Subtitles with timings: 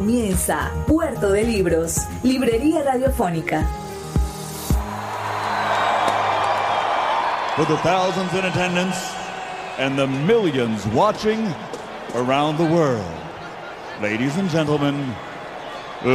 [0.00, 3.66] Comienza Puerto de Libros, Librería Radiofónica.
[7.54, 8.96] For the thousands in attendance
[9.76, 11.46] and the millions watching
[12.14, 13.04] around the world,
[14.00, 14.94] ladies and gentlemen,
[16.02, 16.08] uh,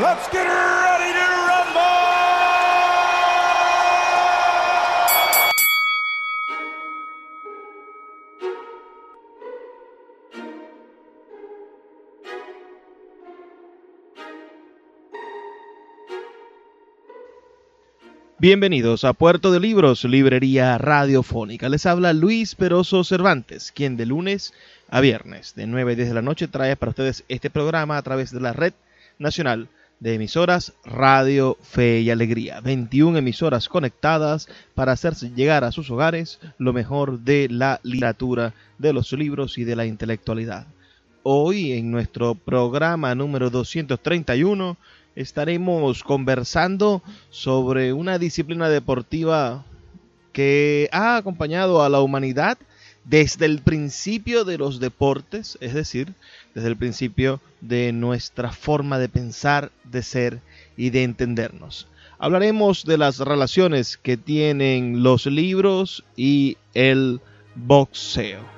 [0.00, 0.83] let's get ready
[18.44, 21.70] Bienvenidos a Puerto de Libros, librería radiofónica.
[21.70, 24.52] Les habla Luis Peroso Cervantes, quien de lunes
[24.90, 28.02] a viernes de 9 a 10 de la noche trae para ustedes este programa a
[28.02, 28.74] través de la red
[29.18, 32.60] nacional de emisoras Radio Fe y Alegría.
[32.60, 38.92] 21 emisoras conectadas para hacerse llegar a sus hogares lo mejor de la literatura, de
[38.92, 40.66] los libros y de la intelectualidad.
[41.22, 44.76] Hoy en nuestro programa número 231
[45.16, 49.64] estaremos conversando sobre una disciplina deportiva
[50.32, 52.58] que ha acompañado a la humanidad
[53.04, 56.14] desde el principio de los deportes, es decir,
[56.54, 60.40] desde el principio de nuestra forma de pensar, de ser
[60.76, 61.86] y de entendernos.
[62.18, 67.20] Hablaremos de las relaciones que tienen los libros y el
[67.54, 68.53] boxeo.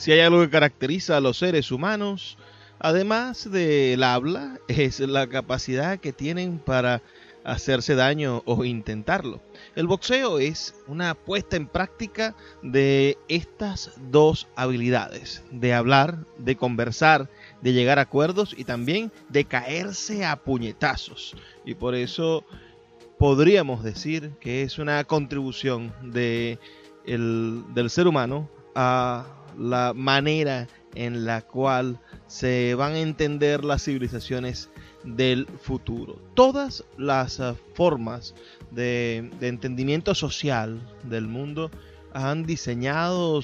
[0.00, 2.38] Si hay algo que caracteriza a los seres humanos,
[2.78, 7.02] además del habla, es la capacidad que tienen para
[7.44, 9.42] hacerse daño o intentarlo.
[9.76, 17.28] El boxeo es una puesta en práctica de estas dos habilidades, de hablar, de conversar,
[17.60, 21.36] de llegar a acuerdos y también de caerse a puñetazos.
[21.66, 22.46] Y por eso
[23.18, 26.58] podríamos decir que es una contribución de
[27.04, 29.26] el- del ser humano a
[29.58, 34.70] la manera en la cual se van a entender las civilizaciones
[35.04, 36.20] del futuro.
[36.34, 38.34] Todas las ah, formas
[38.70, 41.70] de, de entendimiento social del mundo
[42.12, 43.40] han diseñado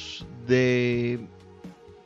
[0.46, 1.20] de,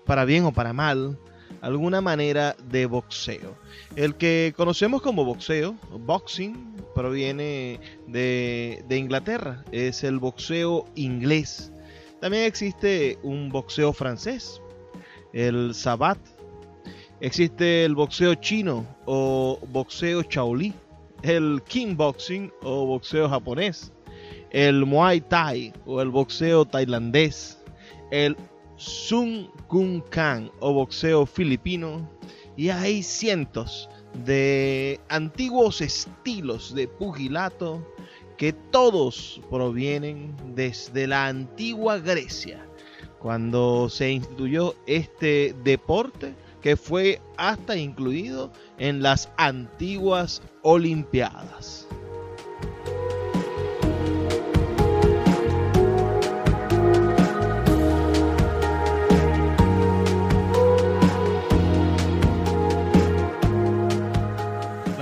[0.04, 1.18] para bien o para mal,
[1.60, 3.56] alguna manera de boxeo.
[3.96, 11.72] El que conocemos como boxeo, boxing, proviene de, de Inglaterra, es el boxeo inglés.
[12.20, 14.60] También existe un boxeo francés,
[15.32, 16.18] el sabat.
[17.20, 20.74] Existe el boxeo chino o boxeo Shaolin,
[21.22, 23.92] el kickboxing o boxeo japonés,
[24.50, 27.58] el muay thai o el boxeo tailandés,
[28.10, 28.36] el
[28.76, 32.08] sun kun kan o boxeo filipino
[32.56, 33.88] y hay cientos
[34.24, 37.82] de antiguos estilos de pugilato
[38.40, 42.66] que todos provienen desde la antigua Grecia,
[43.18, 51.86] cuando se instituyó este deporte que fue hasta incluido en las antiguas Olimpiadas.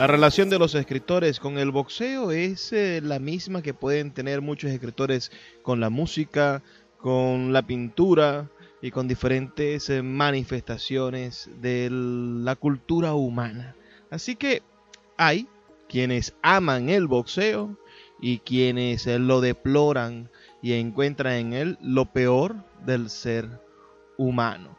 [0.08, 4.70] Relación de los escritores con el boxeo es eh, la misma que pueden tener muchos
[4.70, 5.30] escritores
[5.62, 6.62] con la música,
[6.96, 8.48] con la pintura
[8.80, 13.76] y con diferentes eh, manifestaciones de la cultura humana.
[14.10, 14.62] Así que
[15.18, 15.46] hay
[15.88, 17.76] quienes aman el boxeo
[18.20, 20.30] y quienes eh, lo deploran
[20.62, 22.56] y encuentran en él lo peor
[22.86, 23.60] del ser
[24.16, 24.78] humano.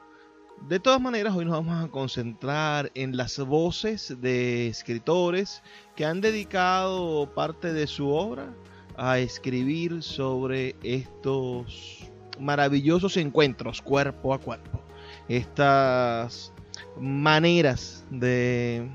[0.68, 5.64] De todas maneras, hoy nos vamos a concentrar en las voces de escritores
[5.96, 8.54] que han dedicado parte de su obra
[8.96, 12.08] a escribir sobre estos
[12.40, 14.80] maravillosos encuentros cuerpo a cuerpo.
[15.28, 16.54] Estas
[17.00, 18.88] maneras de,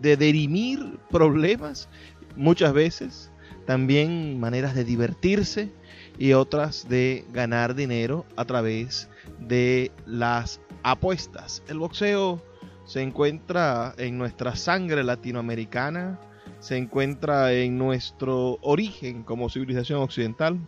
[0.00, 1.88] de dirimir problemas,
[2.34, 3.30] muchas veces
[3.66, 5.70] también maneras de divertirse
[6.18, 9.08] y otras de ganar dinero a través
[9.38, 11.62] de las apuestas.
[11.68, 12.42] El boxeo
[12.84, 16.18] se encuentra en nuestra sangre latinoamericana
[16.60, 20.58] se encuentra en nuestro origen como civilización occidental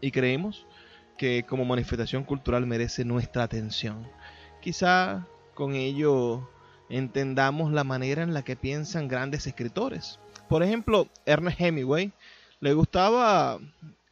[0.00, 0.66] y creemos
[1.18, 4.08] que como manifestación cultural merece nuestra atención.
[4.60, 6.48] Quizá con ello
[6.88, 10.18] entendamos la manera en la que piensan grandes escritores.
[10.48, 12.12] Por ejemplo, Ernest Hemingway
[12.60, 13.58] le gustaba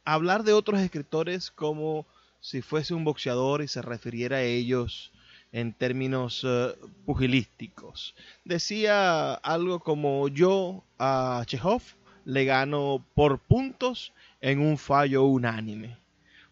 [0.05, 2.05] hablar de otros escritores como
[2.39, 5.11] si fuese un boxeador y se refiriera a ellos
[5.51, 6.75] en términos eh,
[7.05, 8.15] pugilísticos.
[8.45, 11.81] Decía algo como yo a Chekhov
[12.25, 15.97] le gano por puntos en un fallo unánime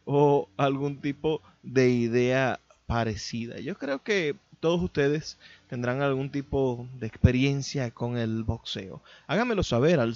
[0.06, 3.60] o algún tipo de idea parecida.
[3.60, 5.38] Yo creo que todos ustedes
[5.68, 9.02] tendrán algún tipo de experiencia con el boxeo.
[9.28, 10.16] Háganmelo saber al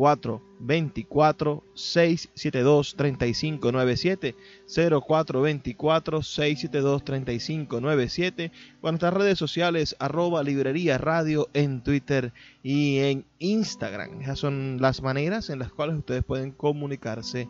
[0.00, 4.34] 0424 672 3597
[4.66, 12.32] 0424 672 3597 o en nuestras redes sociales arroba librería radio en Twitter
[12.62, 14.22] y en Instagram.
[14.22, 17.48] Esas son las maneras en las cuales ustedes pueden comunicarse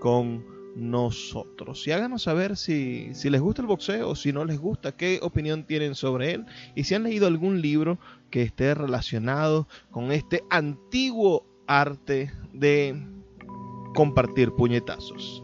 [0.00, 0.44] con
[0.74, 1.86] nosotros.
[1.86, 5.64] Y háganos saber si, si les gusta el boxeo, si no les gusta, qué opinión
[5.64, 7.98] tienen sobre él y si han leído algún libro
[8.30, 12.94] que esté relacionado con este antiguo arte de
[13.94, 15.42] compartir puñetazos.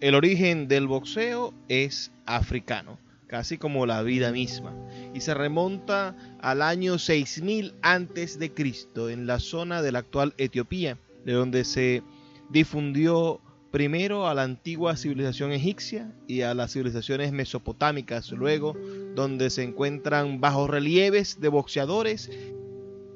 [0.00, 4.72] El origen del boxeo es africano, casi como la vida misma,
[5.16, 10.34] y se remonta al año 6000 antes de Cristo en la zona de la actual
[10.36, 12.02] Etiopía, de donde se
[12.50, 13.40] difundió
[13.70, 18.76] primero a la antigua civilización egipcia y a las civilizaciones mesopotámicas, luego
[19.14, 22.30] donde se encuentran bajos relieves de boxeadores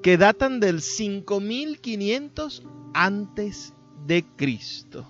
[0.03, 2.63] que datan del 5500
[2.95, 3.75] antes
[4.07, 5.07] de Cristo.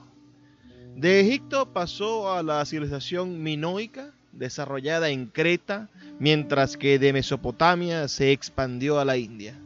[0.97, 5.89] De Egipto pasó a la civilización minoica, desarrollada en Creta,
[6.21, 9.59] mientras que de Mesopotamia se expandió a la India.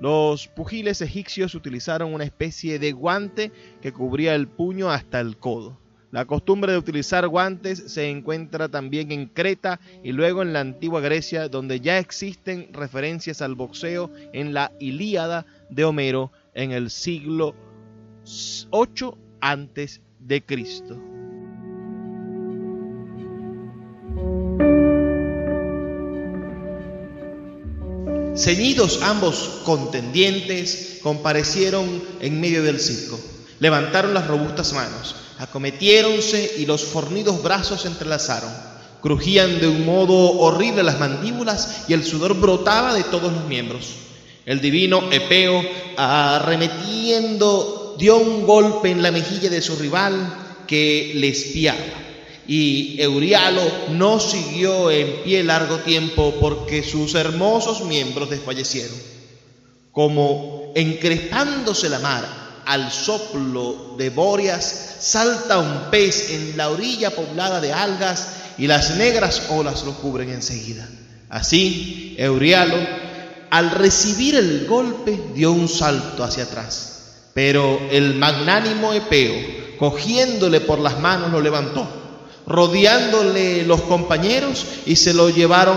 [0.00, 5.78] Los pugiles egipcios utilizaron una especie de guante que cubría el puño hasta el codo.
[6.10, 11.00] La costumbre de utilizar guantes se encuentra también en Creta y luego en la antigua
[11.00, 17.54] Grecia, donde ya existen referencias al boxeo en la Ilíada de Homero en el siglo
[18.70, 21.00] 8 antes de Cristo.
[28.34, 33.20] Ceñidos ambos contendientes, comparecieron en medio del circo.
[33.60, 38.50] Levantaron las robustas manos, acometiéronse y los fornidos brazos se entrelazaron.
[39.02, 43.88] Crujían de un modo horrible las mandíbulas y el sudor brotaba de todos los miembros.
[44.46, 45.62] El divino Epeo,
[45.96, 51.78] arremetiendo dio un golpe en la mejilla de su rival que le espiaba.
[52.46, 58.96] Y Eurialo no siguió en pie largo tiempo porque sus hermosos miembros desfallecieron.
[59.92, 67.60] Como encrespándose la mar al soplo de Bóreas, salta un pez en la orilla poblada
[67.60, 68.28] de algas
[68.58, 70.88] y las negras olas lo cubren enseguida.
[71.28, 72.76] Así, Eurialo,
[73.50, 76.92] al recibir el golpe, dio un salto hacia atrás
[77.34, 79.34] pero el magnánimo Epeo,
[79.78, 82.01] cogiéndole por las manos, lo levantó,
[82.46, 85.76] rodeándole los compañeros y se lo llevaron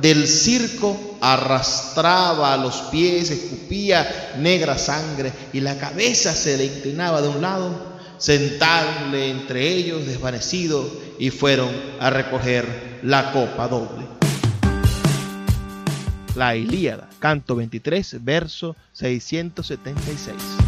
[0.00, 7.20] del circo, arrastraba a los pies, escupía negra sangre y la cabeza se le inclinaba
[7.20, 10.88] de un lado, sentarle entre ellos desvanecido
[11.18, 14.06] y fueron a recoger la copa doble.
[16.36, 20.67] La Ilíada, canto 23, verso 676.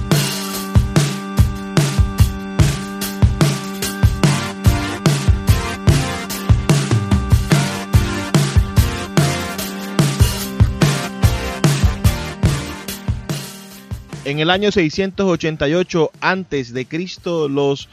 [14.31, 17.89] En el año 688 a.C., los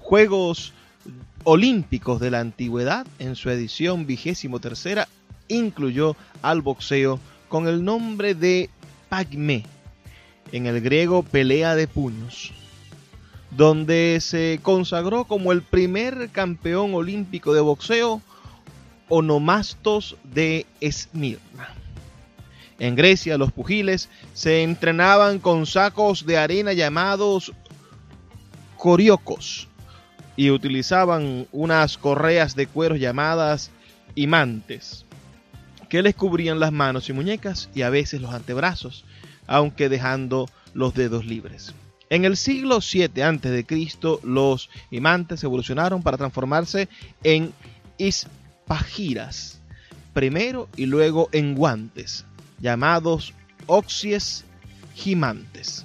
[0.00, 0.72] Juegos
[1.44, 5.06] Olímpicos de la Antigüedad, en su edición vigésimo tercera,
[5.46, 8.68] incluyó al boxeo con el nombre de
[9.08, 9.62] Pagme,
[10.50, 12.50] en el griego pelea de puños,
[13.52, 18.20] donde se consagró como el primer campeón olímpico de boxeo
[19.08, 21.76] Onomastos de Esmirna.
[22.78, 27.52] En Grecia los pugiles se entrenaban con sacos de arena llamados
[28.76, 29.68] coriocos
[30.36, 33.70] y utilizaban unas correas de cuero llamadas
[34.14, 35.04] imantes.
[35.88, 39.04] que les cubrían las manos y muñecas y a veces los antebrazos,
[39.46, 41.74] aunque dejando los dedos libres.
[42.10, 43.66] En el siglo 7 a.C.,
[44.24, 46.88] los imantes evolucionaron para transformarse
[47.22, 47.52] en
[47.98, 49.60] ispagiras,
[50.12, 52.24] primero y luego en guantes,
[52.60, 53.34] llamados
[53.66, 54.44] oxies
[54.94, 55.84] gimantes.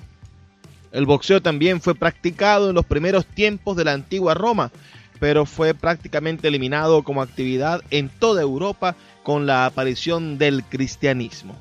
[0.91, 4.71] El boxeo también fue practicado en los primeros tiempos de la antigua Roma,
[5.19, 11.55] pero fue prácticamente eliminado como actividad en toda Europa con la aparición del cristianismo.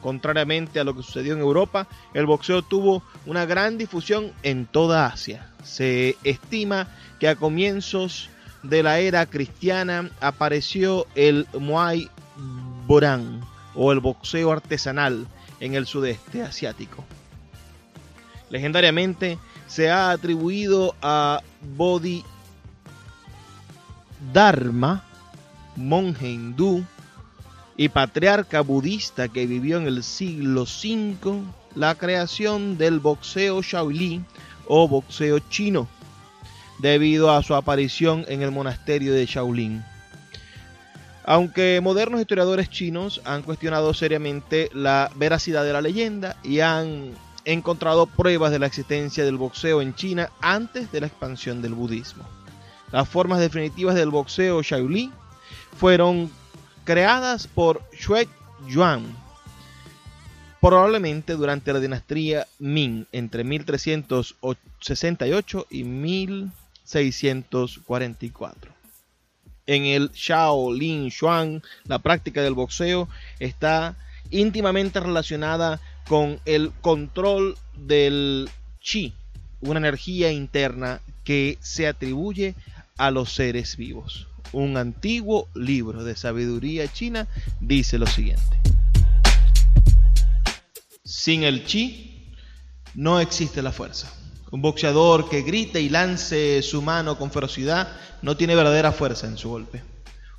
[0.00, 5.06] Contrariamente a lo que sucedió en Europa, el boxeo tuvo una gran difusión en toda
[5.06, 5.48] Asia.
[5.64, 8.28] Se estima que a comienzos
[8.62, 12.08] de la era cristiana apareció el Muay
[12.86, 15.26] Boran o el boxeo artesanal
[15.60, 17.04] en el sudeste asiático.
[18.50, 21.40] Legendariamente se ha atribuido a
[21.76, 22.24] Bodhidharma,
[25.76, 26.84] monje hindú
[27.76, 31.42] y patriarca budista que vivió en el siglo V,
[31.74, 34.26] la creación del boxeo Shaolin
[34.66, 35.88] o boxeo chino,
[36.80, 39.82] debido a su aparición en el monasterio de Shaolin.
[41.24, 47.12] Aunque modernos historiadores chinos han cuestionado seriamente la veracidad de la leyenda y han
[47.44, 52.24] encontrado pruebas de la existencia del boxeo en China antes de la expansión del budismo.
[52.90, 55.12] Las formas definitivas del boxeo Shaolin
[55.76, 56.28] fueron
[56.84, 58.28] creadas por Xue
[58.68, 59.04] Yuan,
[60.60, 68.71] probablemente durante la dinastía Ming entre 1368 y 1644.
[69.66, 73.96] En el Shaolin Xuan, la práctica del boxeo está
[74.30, 78.50] íntimamente relacionada con el control del
[78.80, 79.14] chi,
[79.60, 82.54] una energía interna que se atribuye
[82.96, 87.26] a los seres vivos un antiguo libro de sabiduría china,
[87.60, 88.60] dice lo siguiente.
[91.04, 92.32] Sin el chi
[92.94, 94.12] no existe la fuerza.
[94.52, 97.88] Un boxeador que grite y lance su mano con ferocidad
[98.20, 99.82] no tiene verdadera fuerza en su golpe.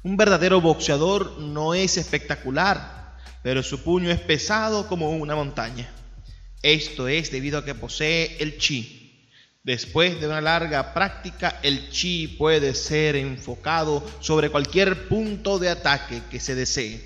[0.03, 5.91] Un verdadero boxeador no es espectacular, pero su puño es pesado como una montaña.
[6.61, 9.03] Esto es debido a que posee el chi,
[9.63, 16.21] Después de una larga práctica, el chi puede ser enfocado sobre cualquier punto de ataque
[16.29, 17.01] que se desee.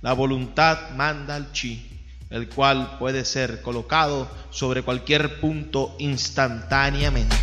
[0.00, 1.87] La voluntad manda al chi,
[2.30, 7.36] el cual puede ser colocado sobre cualquier punto instantáneamente.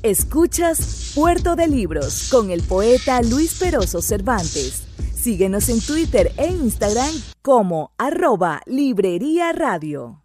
[0.01, 4.83] Escuchas Puerto de Libros con el poeta Luis Peroso Cervantes.
[5.15, 10.21] Síguenos en Twitter e Instagram como arroba Librería Radio.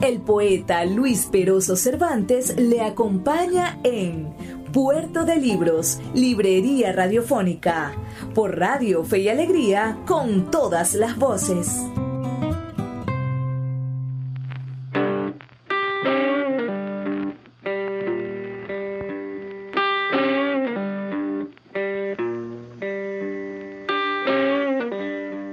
[0.00, 4.28] El poeta Luis Peroso Cervantes le acompaña en
[4.70, 7.94] Puerto de Libros, Librería Radiofónica,
[8.34, 11.80] por Radio Fe y Alegría, con todas las voces.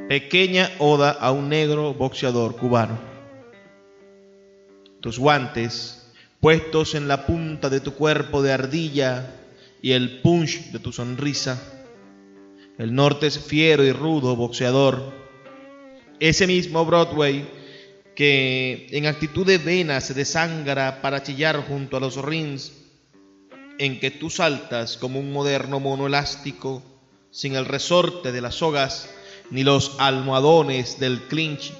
[0.09, 3.12] Pequeña oda a un negro boxeador cubano.
[5.03, 6.07] Tus guantes,
[6.39, 9.35] puestos en la punta de tu cuerpo de ardilla
[9.81, 11.61] y el punch de tu sonrisa.
[12.77, 15.11] El norte es fiero y rudo boxeador.
[16.21, 17.45] Ese mismo Broadway
[18.15, 22.71] que en actitud de vena se desangra para chillar junto a los rings,
[23.79, 26.81] en que tú saltas como un moderno mono elástico,
[27.29, 29.09] sin el resorte de las sogas,
[29.51, 31.73] ni los almohadones del clinch.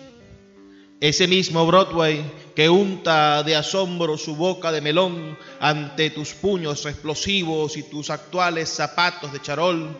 [1.03, 2.23] Ese mismo Broadway
[2.55, 8.69] que unta de asombro su boca de melón ante tus puños explosivos y tus actuales
[8.69, 9.97] zapatos de charol.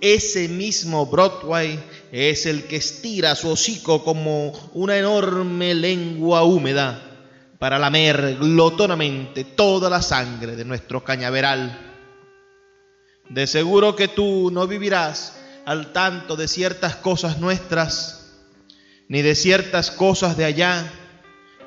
[0.00, 1.78] Ese mismo Broadway
[2.10, 9.90] es el que estira su hocico como una enorme lengua húmeda para lamer glotonamente toda
[9.90, 11.78] la sangre de nuestro cañaveral.
[13.28, 15.36] De seguro que tú no vivirás
[15.66, 18.21] al tanto de ciertas cosas nuestras,
[19.12, 20.90] ni de ciertas cosas de allá,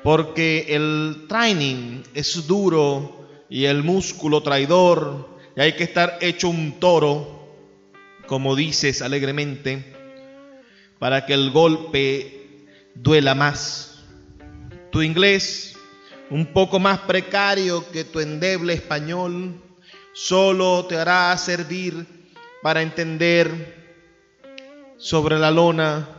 [0.02, 6.80] porque el training es duro y el músculo traidor y hay que estar hecho un
[6.80, 7.48] toro,
[8.26, 9.94] como dices alegremente,
[10.98, 14.02] para que el golpe duela más.
[14.90, 15.76] Tu inglés,
[16.30, 19.54] un poco más precario que tu endeble español,
[20.12, 22.04] solo te hará servir
[22.60, 23.86] para entender
[24.96, 26.15] sobre la lona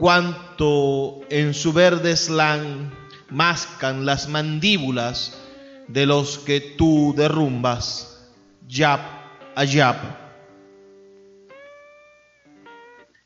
[0.00, 2.90] cuanto en su verde slang
[3.28, 5.38] mascan las mandíbulas
[5.88, 8.18] de los que tú derrumbas,
[8.66, 9.00] jab
[9.54, 9.96] a jab.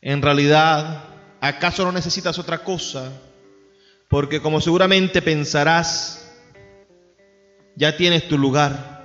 [0.03, 1.05] En realidad,
[1.41, 3.09] ¿acaso no necesitas otra cosa?
[4.09, 6.29] Porque como seguramente pensarás,
[7.77, 9.05] ya tienes tu lugar.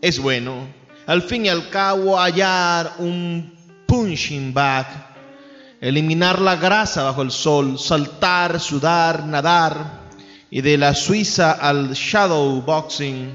[0.00, 0.68] Es bueno,
[1.06, 3.52] al fin y al cabo, hallar un
[3.88, 5.03] punching bag,
[5.84, 10.00] eliminar la grasa bajo el sol, saltar, sudar, nadar,
[10.48, 13.30] y de la Suiza al shadow boxing,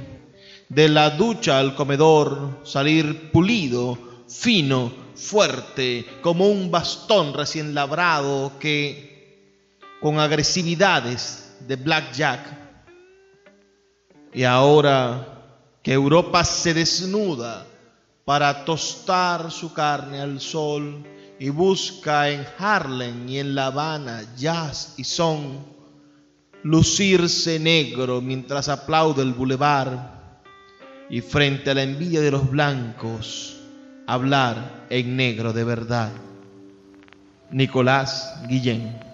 [0.68, 9.78] de la ducha al comedor, salir pulido, fino, fuerte, como un bastón recién labrado que
[10.02, 12.58] con agresividades de blackjack.
[14.34, 15.44] Y ahora
[15.84, 17.68] que Europa se desnuda
[18.26, 21.04] para tostar su carne al sol
[21.40, 25.66] y busca en Harlem y en La Habana jazz y son,
[26.64, 30.42] lucirse negro mientras aplaude el bulevar
[31.10, 33.58] y frente a la envidia de los blancos
[34.06, 36.12] hablar en negro de verdad.
[37.52, 39.09] Nicolás Guillén.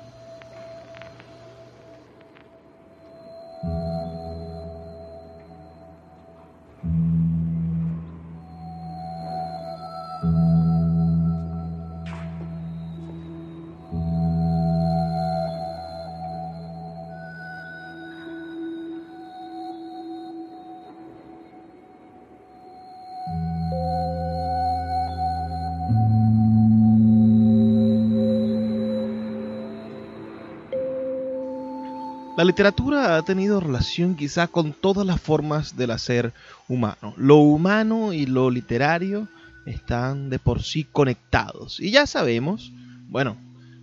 [32.45, 36.33] Literatura ha tenido relación quizá con todas las formas del hacer
[36.67, 37.13] humano.
[37.17, 39.27] Lo humano y lo literario
[39.65, 41.79] están de por sí conectados.
[41.79, 42.71] Y ya sabemos,
[43.09, 43.37] bueno,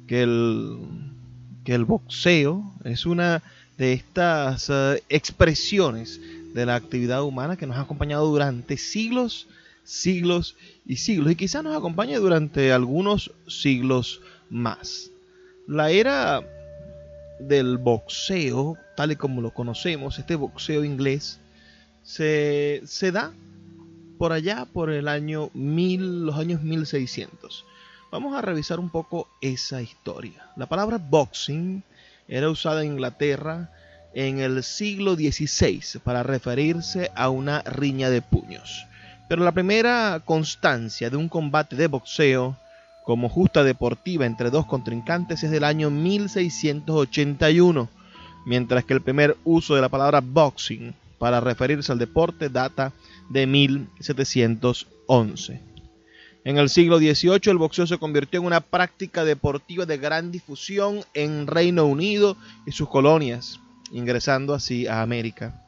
[0.06, 0.78] que el,
[1.64, 3.42] que el boxeo es una
[3.78, 6.20] de estas eh, expresiones
[6.54, 9.46] de la actividad humana que nos ha acompañado durante siglos,
[9.84, 11.32] siglos y siglos.
[11.32, 14.20] Y quizá nos acompañe durante algunos siglos
[14.50, 15.10] más.
[15.66, 16.42] La era
[17.48, 21.40] del boxeo, tal y como lo conocemos, este boxeo inglés,
[22.02, 23.32] se, se da
[24.18, 27.64] por allá por el año 1000, los años 1600.
[28.10, 30.50] Vamos a revisar un poco esa historia.
[30.56, 31.82] La palabra boxing
[32.28, 33.70] era usada en Inglaterra
[34.14, 38.86] en el siglo XVI para referirse a una riña de puños.
[39.28, 42.56] Pero la primera constancia de un combate de boxeo
[43.04, 47.88] como justa deportiva entre dos contrincantes es del año 1681,
[48.46, 52.92] mientras que el primer uso de la palabra boxing para referirse al deporte data
[53.28, 55.60] de 1711.
[56.44, 61.04] En el siglo XVIII el boxeo se convirtió en una práctica deportiva de gran difusión
[61.14, 62.36] en Reino Unido
[62.66, 63.60] y sus colonias,
[63.92, 65.62] ingresando así a América.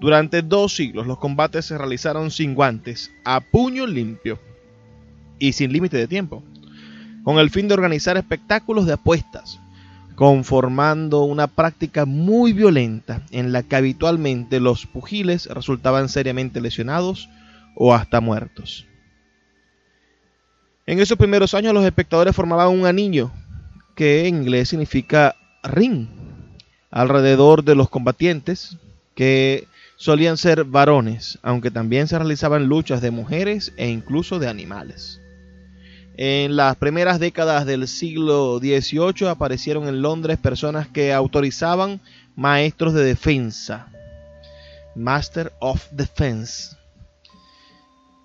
[0.00, 4.38] Durante dos siglos los combates se realizaron sin guantes, a puño limpio
[5.40, 6.44] y sin límite de tiempo
[7.24, 9.60] con el fin de organizar espectáculos de apuestas,
[10.14, 17.28] conformando una práctica muy violenta en la que habitualmente los pugiles resultaban seriamente lesionados
[17.74, 18.86] o hasta muertos.
[20.84, 23.30] En esos primeros años los espectadores formaban un anillo,
[23.94, 26.08] que en inglés significa ring,
[26.90, 28.76] alrededor de los combatientes,
[29.14, 35.21] que solían ser varones, aunque también se realizaban luchas de mujeres e incluso de animales.
[36.16, 42.00] En las primeras décadas del siglo XVIII aparecieron en Londres personas que autorizaban
[42.36, 43.88] maestros de defensa,
[44.94, 46.76] Master of Defense.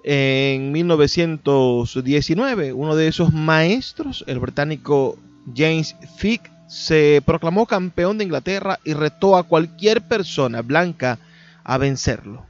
[0.04, 5.18] En 1919, uno de esos maestros, el británico
[5.56, 11.20] James Fick, se proclamó campeón de Inglaterra y retó a cualquier persona blanca
[11.64, 12.46] a vencerlo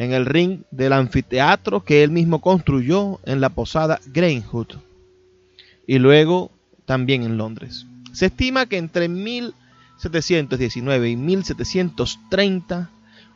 [0.00, 4.76] en el ring del anfiteatro que él mismo construyó en la posada Greenwood
[5.86, 6.50] y luego
[6.86, 7.84] también en Londres.
[8.10, 12.88] Se estima que entre 1719 y 1730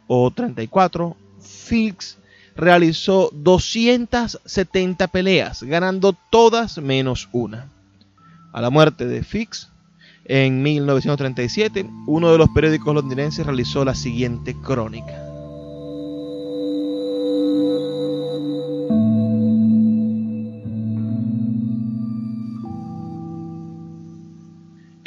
[0.06, 2.16] o 34, Fix
[2.56, 7.68] realizó 270 peleas, ganando todas menos una.
[8.54, 9.68] A la muerte de Fix,
[10.24, 15.33] en 1937, uno de los periódicos londinenses realizó la siguiente crónica.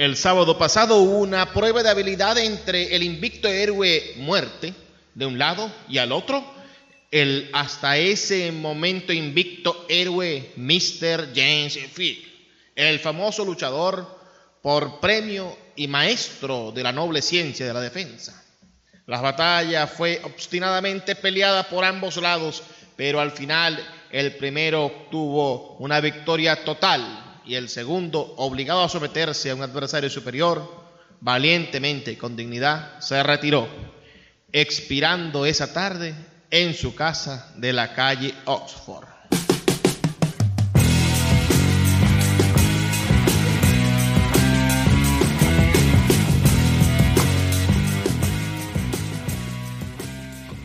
[0.07, 4.73] El sábado pasado hubo una prueba de habilidad entre el invicto héroe muerte
[5.13, 6.45] de un lado y al otro,
[7.11, 11.33] el hasta ese momento invicto héroe Mr.
[11.35, 12.25] James Fick,
[12.73, 14.07] el famoso luchador
[14.61, 18.41] por premio y maestro de la noble ciencia de la defensa.
[19.07, 22.63] La batalla fue obstinadamente peleada por ambos lados,
[22.95, 23.77] pero al final
[24.09, 30.09] el primero obtuvo una victoria total y el segundo, obligado a someterse a un adversario
[30.09, 30.85] superior,
[31.21, 33.67] valientemente y con dignidad se retiró,
[34.51, 36.13] expirando esa tarde
[36.51, 39.07] en su casa de la calle Oxford.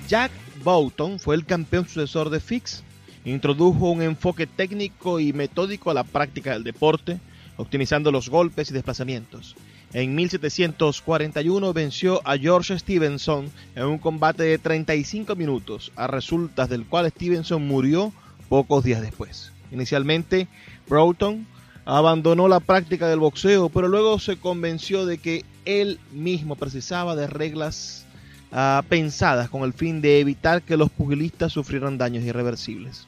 [0.08, 2.82] Jack Boughton fue el campeón sucesor de Fix
[3.24, 7.20] Introdujo un enfoque técnico y metódico a la práctica del deporte,
[7.56, 9.54] optimizando los golpes y desplazamientos.
[9.92, 16.86] En 1741 venció a George Stevenson en un combate de 35 minutos, a resultas del
[16.86, 18.12] cual Stevenson murió
[18.48, 19.52] pocos días después.
[19.70, 20.48] Inicialmente,
[20.88, 21.46] Broughton
[21.84, 27.26] abandonó la práctica del boxeo, pero luego se convenció de que él mismo precisaba de
[27.26, 28.06] reglas
[28.50, 33.06] ah, pensadas con el fin de evitar que los pugilistas sufrieran daños irreversibles.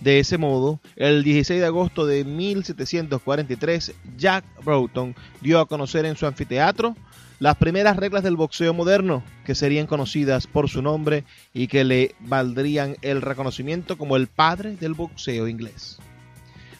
[0.00, 6.16] De ese modo, el 16 de agosto de 1743, Jack Broughton dio a conocer en
[6.16, 6.94] su anfiteatro
[7.38, 12.14] las primeras reglas del boxeo moderno, que serían conocidas por su nombre y que le
[12.20, 15.98] valdrían el reconocimiento como el padre del boxeo inglés.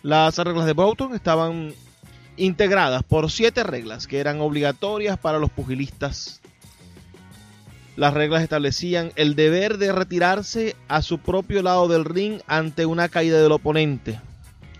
[0.02, 1.74] Las reglas de Broughton estaban
[2.36, 6.40] integradas por siete reglas que eran obligatorias para los pugilistas
[7.96, 13.08] las reglas establecían el deber de retirarse a su propio lado del ring ante una
[13.08, 14.20] caída del oponente.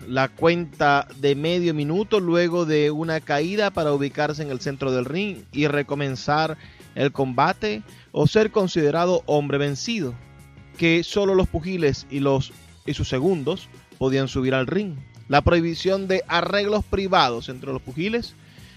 [0.07, 5.05] La cuenta de medio minuto luego de una caída para ubicarse en el centro del
[5.05, 6.57] ring y recomenzar
[6.93, 10.13] el combate o ser considerado hombre vencido,
[10.77, 12.53] que solo los pugiles y, los,
[12.85, 14.95] y sus segundos podían subir al ring.
[15.27, 18.35] La prohibición de arreglos privados entre los pugiles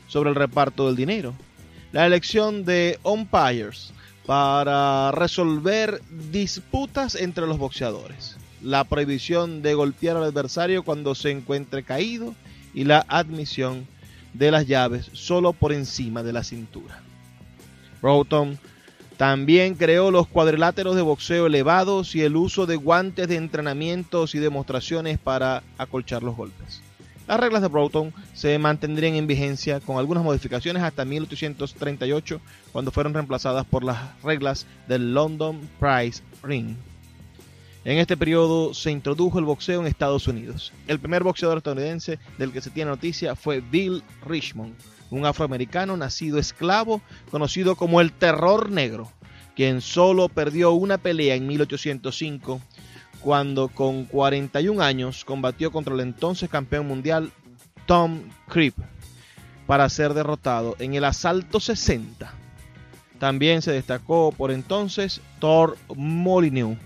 [0.08, 1.34] sobre el reparto del dinero.
[1.92, 3.92] La elección de umpires
[4.26, 11.82] para resolver disputas entre los boxeadores, la prohibición de golpear al adversario cuando se encuentre
[11.82, 12.34] caído
[12.74, 13.86] y la admisión
[14.34, 17.02] de las llaves solo por encima de la cintura.
[18.00, 18.58] Broughton
[19.16, 24.38] también creó los cuadriláteros de boxeo elevados y el uso de guantes de entrenamientos y
[24.38, 26.80] demostraciones para acolchar los golpes.
[27.30, 32.40] Las reglas de Broughton se mantendrían en vigencia con algunas modificaciones hasta 1838,
[32.72, 36.74] cuando fueron reemplazadas por las reglas del London Prize Ring.
[37.84, 40.72] En este periodo se introdujo el boxeo en Estados Unidos.
[40.88, 44.74] El primer boxeador estadounidense del que se tiene noticia fue Bill Richmond,
[45.10, 49.08] un afroamericano nacido esclavo conocido como el Terror Negro,
[49.54, 52.60] quien solo perdió una pelea en 1805
[53.20, 57.30] cuando con 41 años combatió contra el entonces campeón mundial
[57.86, 58.74] Tom Creep
[59.66, 62.32] para ser derrotado en el asalto 60.
[63.18, 66.78] También se destacó por entonces Thor Molyneux,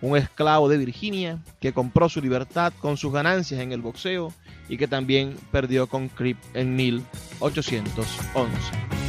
[0.00, 4.32] un esclavo de Virginia que compró su libertad con sus ganancias en el boxeo
[4.68, 9.01] y que también perdió con Creep en 1811.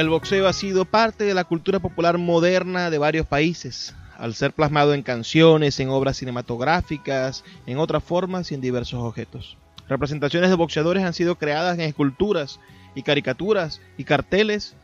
[0.00, 4.54] El boxeo ha sido parte de la cultura popular moderna de varios países, al ser
[4.54, 9.58] plasmado en canciones, en obras cinematográficas, en otras formas y en diversos objetos.
[9.90, 12.60] Representaciones de boxeadores han sido creadas en esculturas
[12.94, 14.74] y caricaturas y carteles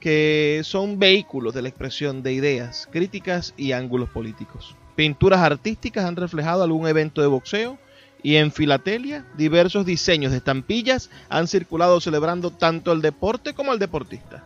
[0.00, 4.76] que son vehículos de la expresión de ideas, críticas y ángulos políticos.
[4.96, 7.78] Pinturas artísticas han reflejado algún evento de boxeo
[8.22, 13.78] y en filatelia diversos diseños de estampillas han circulado celebrando tanto el deporte como al
[13.78, 14.44] deportista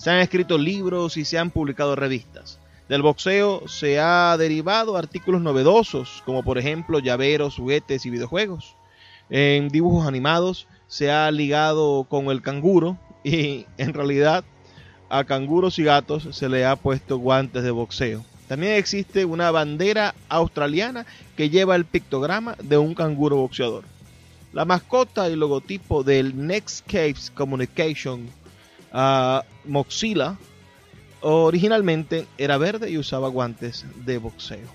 [0.00, 2.58] se han escrito libros y se han publicado revistas.
[2.88, 8.76] Del boxeo se ha derivado artículos novedosos, como por ejemplo llaveros, juguetes y videojuegos.
[9.28, 14.42] En dibujos animados se ha ligado con el canguro y en realidad
[15.10, 18.24] a canguros y gatos se le ha puesto guantes de boxeo.
[18.48, 21.04] También existe una bandera australiana
[21.36, 23.84] que lleva el pictograma de un canguro boxeador.
[24.54, 28.39] La mascota y logotipo del Next Caves Communication
[29.64, 30.38] Moxila
[31.22, 34.68] originalmente era verde y usaba guantes de boxeo.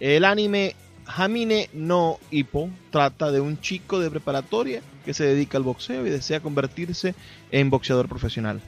[0.00, 5.64] El anime Jamine no Hippo trata de un chico de preparatoria que se dedica al
[5.64, 7.14] boxeo y desea convertirse
[7.50, 8.60] en boxeador profesional.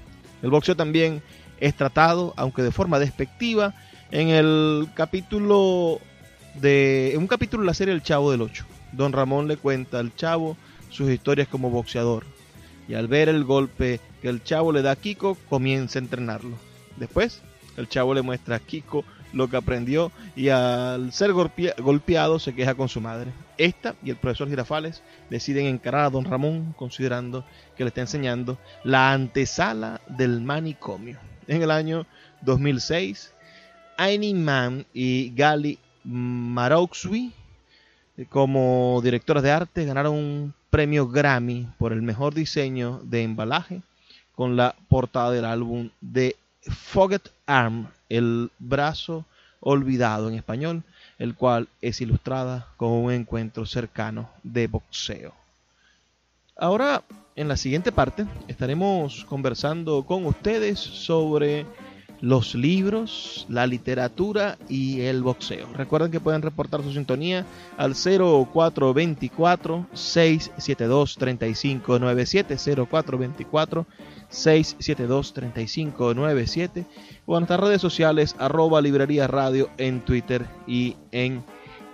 [0.43, 1.23] El boxeo también
[1.61, 3.75] es tratado, aunque de forma despectiva,
[4.11, 6.01] en el capítulo
[6.55, 8.65] de en un capítulo de la serie El Chavo del Ocho.
[8.93, 10.57] Don Ramón le cuenta al chavo
[10.89, 12.25] sus historias como boxeador
[12.89, 16.57] y al ver el golpe que el chavo le da a Kiko, comienza a entrenarlo.
[16.97, 17.41] Después,
[17.77, 22.75] el chavo le muestra a Kiko lo que aprendió y al ser golpeado se queja
[22.75, 23.33] con su madre.
[23.59, 27.45] Esta y el profesor Girafales deciden encarar a don Ramón considerando
[27.77, 31.19] que le está enseñando la antesala del manicomio.
[31.47, 32.07] En el año
[32.43, 33.33] 2006,
[33.97, 37.33] Aini Mann y Gali Maroxui
[38.29, 43.83] como directoras de arte ganaron un premio Grammy por el mejor diseño de embalaje
[44.41, 49.27] con la portada del álbum de Forget Arm, el brazo
[49.61, 50.83] olvidado en español,
[51.19, 55.35] el cual es ilustrada con un encuentro cercano de boxeo.
[56.57, 57.03] Ahora,
[57.37, 61.67] en la siguiente parte, estaremos conversando con ustedes sobre
[62.21, 65.67] los libros, la literatura y el boxeo.
[65.75, 72.57] Recuerden que pueden reportar su sintonía al 0424 672 3597
[72.87, 73.87] 0424
[74.29, 76.87] 672 3597
[77.27, 81.43] o en nuestras redes sociales arroba librería radio en Twitter y en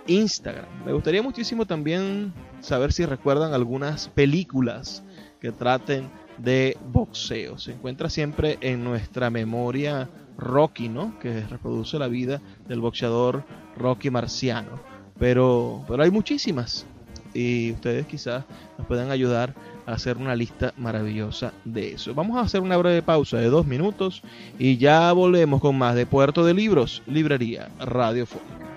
[0.07, 0.65] Instagram.
[0.85, 5.03] Me gustaría muchísimo también saber si recuerdan algunas películas
[5.39, 7.57] que traten de boxeo.
[7.57, 11.17] Se encuentra siempre en nuestra memoria Rocky, ¿no?
[11.19, 13.43] Que reproduce la vida del boxeador
[13.77, 14.79] Rocky Marciano.
[15.19, 16.85] Pero, pero hay muchísimas.
[17.33, 18.45] Y ustedes quizás
[18.77, 19.53] nos puedan ayudar
[19.85, 22.13] a hacer una lista maravillosa de eso.
[22.13, 24.21] Vamos a hacer una breve pausa de dos minutos
[24.57, 28.76] y ya volvemos con más de Puerto de Libros, Librería Radiofónica.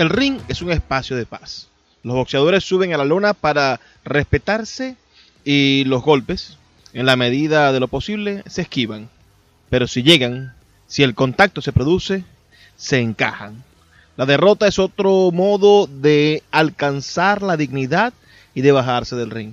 [0.00, 1.68] El ring es un espacio de paz.
[2.02, 4.96] Los boxeadores suben a la lona para respetarse
[5.44, 6.56] y los golpes,
[6.94, 9.10] en la medida de lo posible, se esquivan.
[9.68, 10.54] Pero si llegan,
[10.86, 12.24] si el contacto se produce,
[12.76, 13.62] se encajan.
[14.16, 18.14] La derrota es otro modo de alcanzar la dignidad
[18.54, 19.52] y de bajarse del ring.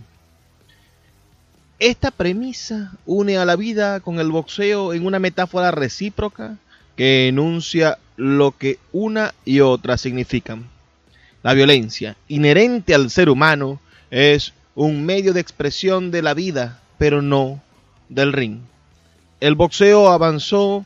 [1.78, 6.56] Esta premisa une a la vida con el boxeo en una metáfora recíproca
[6.96, 10.68] que enuncia lo que una y otra significan.
[11.44, 13.80] La violencia, inherente al ser humano,
[14.12, 17.62] es un medio de expresión de la vida, pero no
[18.10, 18.60] del ring.
[19.40, 20.86] El boxeo avanzó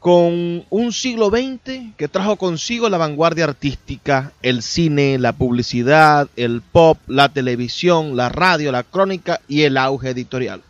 [0.00, 6.60] con un siglo XX que trajo consigo la vanguardia artística, el cine, la publicidad, el
[6.60, 10.62] pop, la televisión, la radio, la crónica y el auge editorial.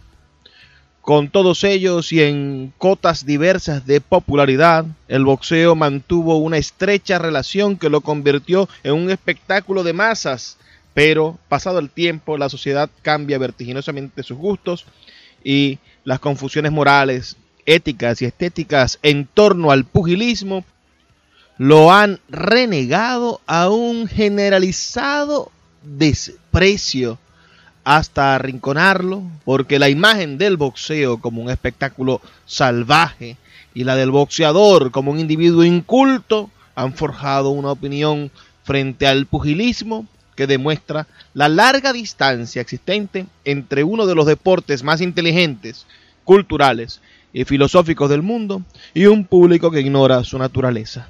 [1.03, 7.77] Con todos ellos y en cotas diversas de popularidad, el boxeo mantuvo una estrecha relación
[7.77, 10.59] que lo convirtió en un espectáculo de masas,
[10.95, 14.87] pero pasado el tiempo la sociedad cambia vertiginosamente sus gustos
[15.43, 17.37] y las confusiones morales,
[17.67, 20.65] éticas y estéticas en torno al pugilismo
[21.59, 25.51] lo han renegado a un generalizado
[25.83, 27.19] desprecio
[27.85, 33.37] hasta arrinconarlo, porque la imagen del boxeo como un espectáculo salvaje
[33.75, 38.31] y la del boxeador como un individuo inculto han forjado una opinión
[38.63, 45.01] frente al pugilismo que demuestra la larga distancia existente entre uno de los deportes más
[45.01, 45.87] inteligentes,
[46.25, 47.01] culturales
[47.33, 48.63] y filosóficos del mundo
[48.95, 51.09] y un público que ignora su naturaleza.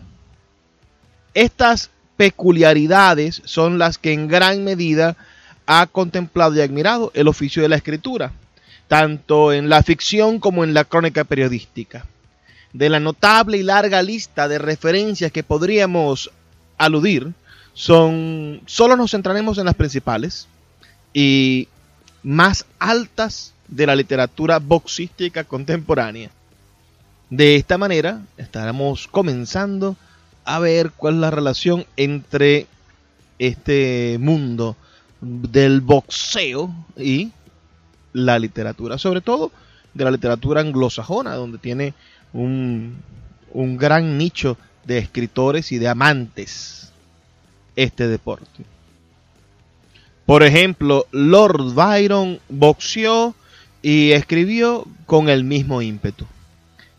[1.35, 5.17] Estas peculiaridades son las que en gran medida
[5.66, 8.33] ha contemplado y admirado el oficio de la escritura,
[8.88, 12.07] tanto en la ficción como en la crónica periodística.
[12.72, 16.31] De la notable y larga lista de referencias que podríamos
[16.79, 17.33] aludir,
[17.75, 20.46] son solo nos centraremos en las principales
[21.14, 21.68] y
[22.22, 26.31] más altas de la literatura boxística contemporánea.
[27.31, 29.96] De esta manera, estaremos comenzando
[30.44, 32.66] a ver cuál es la relación entre
[33.38, 34.77] este mundo
[35.23, 37.31] del boxeo y
[38.13, 39.53] la literatura, sobre todo
[39.95, 41.95] de la literatura anglosajona, donde tiene
[42.33, 42.97] un,
[43.53, 46.93] un gran nicho de escritores y de amantes
[47.77, 48.65] este deporte.
[50.27, 53.35] Por ejemplo, Lord Byron boxeó
[53.81, 56.27] y escribió con el mismo ímpetu.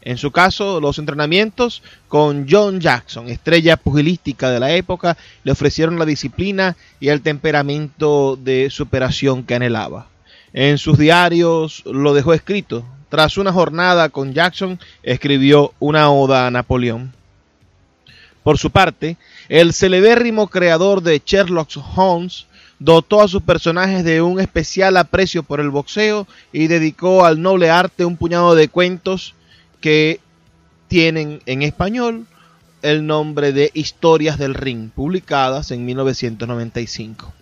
[0.06, 5.98] En su caso, los entrenamientos con John Jackson, estrella pugilística de la época, le ofrecieron
[5.98, 10.08] la disciplina y el temperamento de superación que anhelaba.
[10.52, 12.84] En sus diarios lo dejó escrito.
[13.08, 17.13] Tras una jornada con Jackson, escribió una oda a Napoleón.
[18.44, 19.16] Por su parte,
[19.48, 22.46] el celebérrimo creador de Sherlock Holmes
[22.78, 27.70] dotó a sus personajes de un especial aprecio por el boxeo y dedicó al noble
[27.70, 29.34] arte un puñado de cuentos
[29.84, 30.22] que
[30.88, 32.26] tienen en español
[32.84, 37.34] el nombre de Historias del Ring, publicadas en 1995.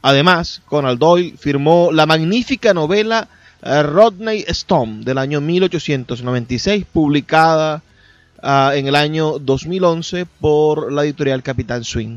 [0.00, 3.28] Además, Conan Doyle firmó la magnífica novela
[3.60, 7.82] eh, Rodney Stone del año 1896, publicada
[8.42, 12.16] uh, en el año 2011 por la editorial Capitán Swing.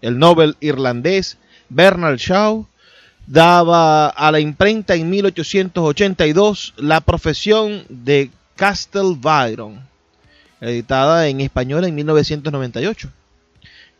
[0.00, 1.36] El Nobel irlandés
[1.68, 2.66] Bernard Shaw
[3.26, 9.80] daba a la imprenta en 1882 la profesión de Castle Byron,
[10.60, 13.10] editada en español en 1998.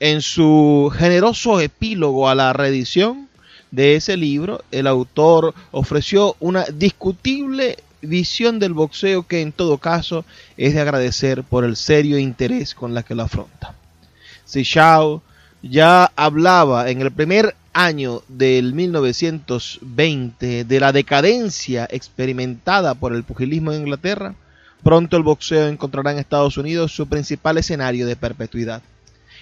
[0.00, 3.28] En su generoso epílogo a la reedición
[3.70, 10.24] de ese libro, el autor ofreció una discutible visión del boxeo que en todo caso
[10.56, 13.74] es de agradecer por el serio interés con la que lo afronta.
[14.46, 15.20] Shaw
[15.62, 23.72] ya hablaba en el primer año del 1920 de la decadencia experimentada por el pugilismo
[23.72, 24.34] en Inglaterra,
[24.84, 28.82] pronto el boxeo encontrará en Estados Unidos su principal escenario de perpetuidad.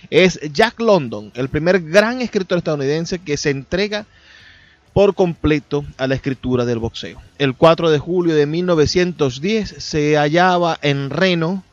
[0.08, 4.06] Es Jack London, el primer gran escritor estadounidense que se entrega
[4.92, 7.20] por completo a la escritura del boxeo.
[7.38, 11.64] El 4 de julio de 1910 se hallaba en Reno,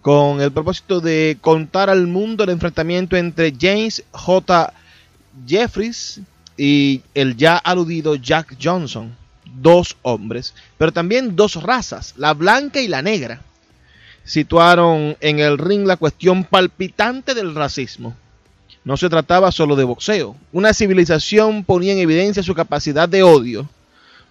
[0.00, 4.72] con el propósito de contar al mundo el enfrentamiento entre James J.
[5.46, 6.20] Jeffries
[6.56, 9.14] y el ya aludido Jack Johnson,
[9.62, 13.42] dos hombres, pero también dos razas, la blanca y la negra.
[14.24, 18.14] Situaron en el ring la cuestión palpitante del racismo.
[18.84, 20.36] No se trataba solo de boxeo.
[20.52, 23.68] Una civilización ponía en evidencia su capacidad de odio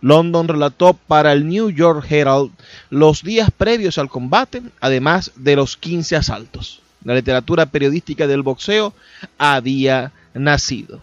[0.02, 2.52] London relató para el New York Herald
[2.90, 6.82] los días previos al combate, además de los 15 asaltos.
[7.04, 8.94] La literatura periodística del boxeo
[9.38, 11.02] había nacido.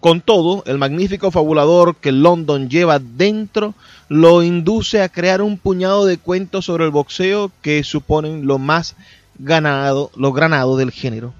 [0.00, 3.74] Con todo, el magnífico fabulador que London lleva dentro
[4.08, 8.96] lo induce a crear un puñado de cuentos sobre el boxeo que suponen lo más
[9.38, 11.34] ganado, lo granado del género.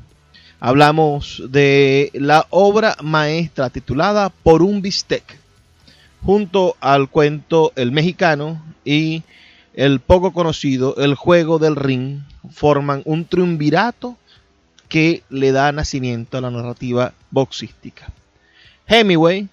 [0.60, 5.38] Hablamos de la obra maestra titulada Por un bistec,
[6.22, 9.22] junto al cuento El Mexicano y
[9.72, 12.20] el poco conocido El Juego del Ring,
[12.52, 14.18] forman un triunvirato
[14.90, 18.12] que le da nacimiento a la narrativa boxística.
[18.90, 19.48] Hemingway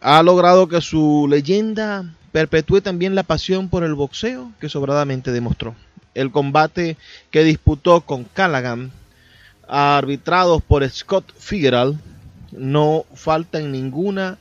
[0.00, 5.76] ha logrado que su leyenda perpetúe también la pasión por el boxeo que sobradamente demostró.
[6.14, 6.96] El combate
[7.30, 8.90] que disputó con Callaghan,
[9.68, 11.96] arbitrados por Scott Fitzgerald,
[12.50, 14.36] no falta en ninguna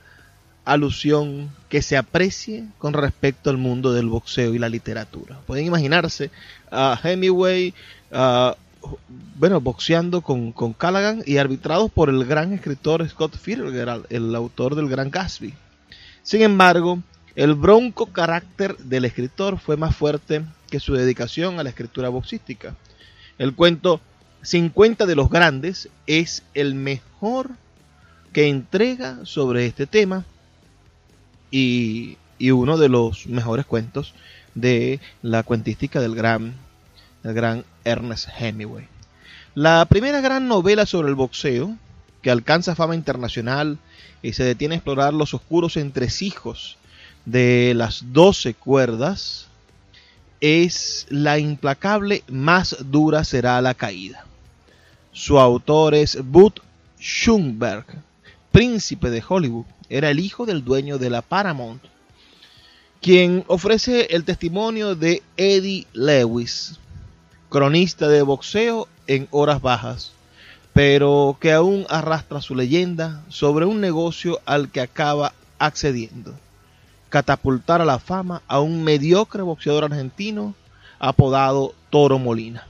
[0.66, 5.38] alusión que se aprecie con respecto al mundo del boxeo y la literatura.
[5.46, 6.32] Pueden imaginarse
[6.72, 7.76] a Hemingway,
[9.38, 14.76] bueno, boxeando con, con, Callaghan y arbitrados por el gran escritor Scott Fitzgerald, el autor
[14.76, 15.54] del Gran Gatsby.
[16.24, 17.00] Sin embargo,
[17.36, 22.76] el bronco carácter del escritor fue más fuerte que su dedicación a la escritura boxística.
[23.38, 24.00] El cuento
[24.42, 27.52] 50 de los grandes es el mejor
[28.32, 30.26] que entrega sobre este tema
[31.52, 34.14] y, uno de los mejores cuentos
[34.54, 36.54] de la cuentística del gran,
[37.26, 38.88] del gran Ernest Hemingway.
[39.56, 41.76] La primera gran novela sobre el boxeo,
[42.22, 43.80] que alcanza fama internacional
[44.22, 46.78] y se detiene a explorar los oscuros entresijos
[47.26, 49.48] de las doce cuerdas,
[50.40, 54.26] es La implacable más dura será la caída.
[55.12, 56.54] Su autor es Bud
[57.00, 57.86] Schumberg,
[58.52, 61.82] príncipe de Hollywood, era el hijo del dueño de la Paramount,
[63.02, 66.80] quien ofrece el testimonio de Eddie Lewis,
[67.50, 70.12] cronista de boxeo en horas bajas,
[70.74, 76.34] pero que aún arrastra su leyenda sobre un negocio al que acaba accediendo,
[77.10, 80.54] catapultar a la fama a un mediocre boxeador argentino
[81.00, 82.68] apodado Toro Molina.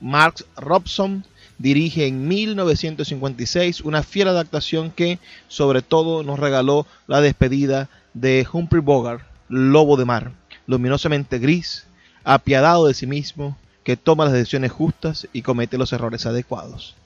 [0.00, 1.24] Mark Robson
[1.58, 5.18] dirige en 1956 una fiel adaptación que
[5.48, 10.32] sobre todo nos regaló la despedida de Humphrey Bogart lobo de mar,
[10.66, 11.86] luminosamente gris,
[12.24, 13.56] apiadado de sí mismo,
[13.86, 16.96] que toma las decisiones justas y comete los errores adecuados.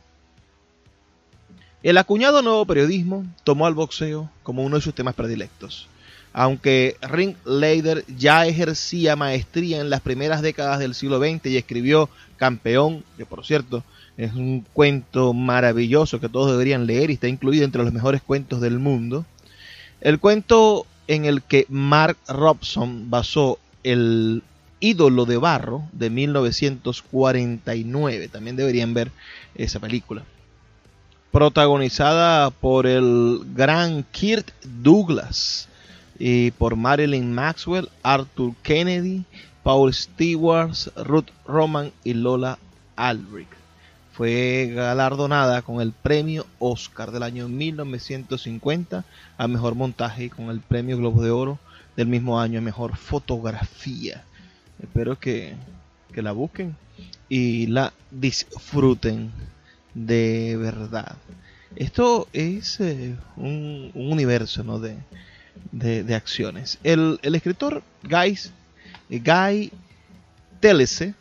[1.82, 5.88] El acuñado nuevo periodismo tomó al boxeo como uno de sus temas predilectos.
[6.32, 12.08] Aunque Ringlader ya ejercía maestría en las primeras décadas del siglo XX y escribió
[12.38, 13.84] Campeón, que por cierto
[14.16, 18.62] es un cuento maravilloso que todos deberían leer y está incluido entre los mejores cuentos
[18.62, 19.26] del mundo,
[20.00, 24.42] el cuento en el que Mark Robson basó el
[24.80, 28.26] ídolo de barro de 1949.
[28.28, 29.12] También deberían ver
[29.54, 30.24] esa película.
[31.30, 35.68] Protagonizada por el gran Kirk Douglas
[36.18, 39.24] y por Marilyn Maxwell, Arthur Kennedy,
[39.62, 42.58] Paul Stewart, Ruth Roman y Lola
[42.96, 43.60] Albrecht
[44.20, 49.02] fue galardonada con el premio Oscar del año 1950
[49.38, 51.58] a mejor montaje y con el premio Globo de Oro
[51.96, 54.22] del mismo año a mejor fotografía.
[54.82, 55.54] Espero que,
[56.14, 56.76] la busquen
[57.28, 59.30] y la disfruten
[59.94, 61.16] de verdad.
[61.76, 64.80] Esto es eh, un, universo ¿no?
[64.80, 64.96] de,
[65.72, 66.78] de, acciones.
[66.82, 68.38] El, escritor Guy,
[69.08, 69.72] Guy
[70.60, 71.14] Telese,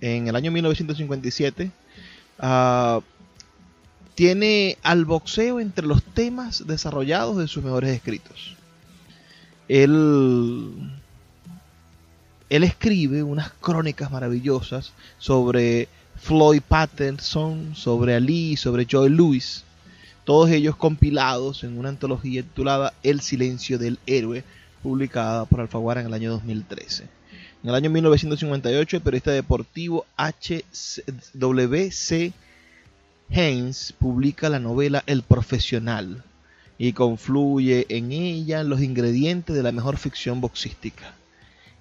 [0.00, 1.70] en el año 1957,
[2.44, 3.00] Ah,
[4.16, 8.56] tiene al boxeo entre los temas desarrollados de sus mejores escritos.
[9.68, 10.92] Él,
[12.52, 19.64] él escribe unas crónicas maravillosas sobre Floyd Patterson, sobre Ali, sobre Joe Louis,
[20.24, 24.44] todos ellos compilados en una antología titulada El silencio del héroe,
[24.82, 27.04] publicada por Alfaguara en el año 2013.
[27.62, 30.74] En el año 1958, el periodista deportivo H.W.C.
[33.30, 36.22] Haynes publica la novela El Profesional
[36.76, 41.14] y confluye en ella los ingredientes de la mejor ficción boxística.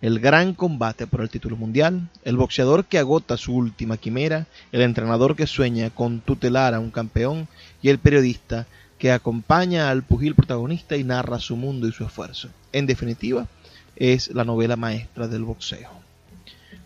[0.02, 4.82] El gran combate por el título mundial, el boxeador que agota su última quimera, el
[4.82, 7.48] entrenador que sueña con tutelar a un campeón
[7.84, 8.66] y el periodista
[8.98, 12.50] que acompaña al pugil protagonista y narra su mundo y su esfuerzo.
[12.72, 13.48] En definitiva,
[13.96, 15.92] es la novela maestra del boxeo.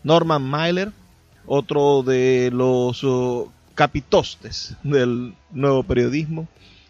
[0.03, 0.91] Norman Mailer,
[1.45, 6.49] otro de los oh, capitostes del nuevo periodismo,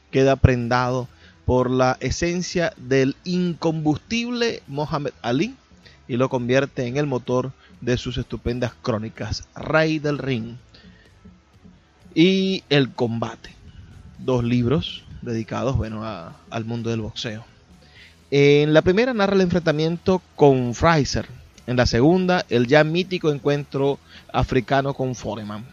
[0.10, 1.08] queda prendado
[1.46, 5.56] por la esencia del incombustible Mohamed Ali
[6.08, 7.52] y lo convierte en el motor
[7.82, 10.56] de sus estupendas crónicas, Rey del Ring
[12.14, 13.54] y El Combate,
[14.20, 16.04] dos libros dedicados bueno,
[16.50, 17.46] al mundo del boxeo.
[18.32, 21.28] En la primera narra el enfrentamiento con Fraser.
[21.68, 24.00] En la segunda, el ya mítico encuentro
[24.32, 25.66] africano con Foreman.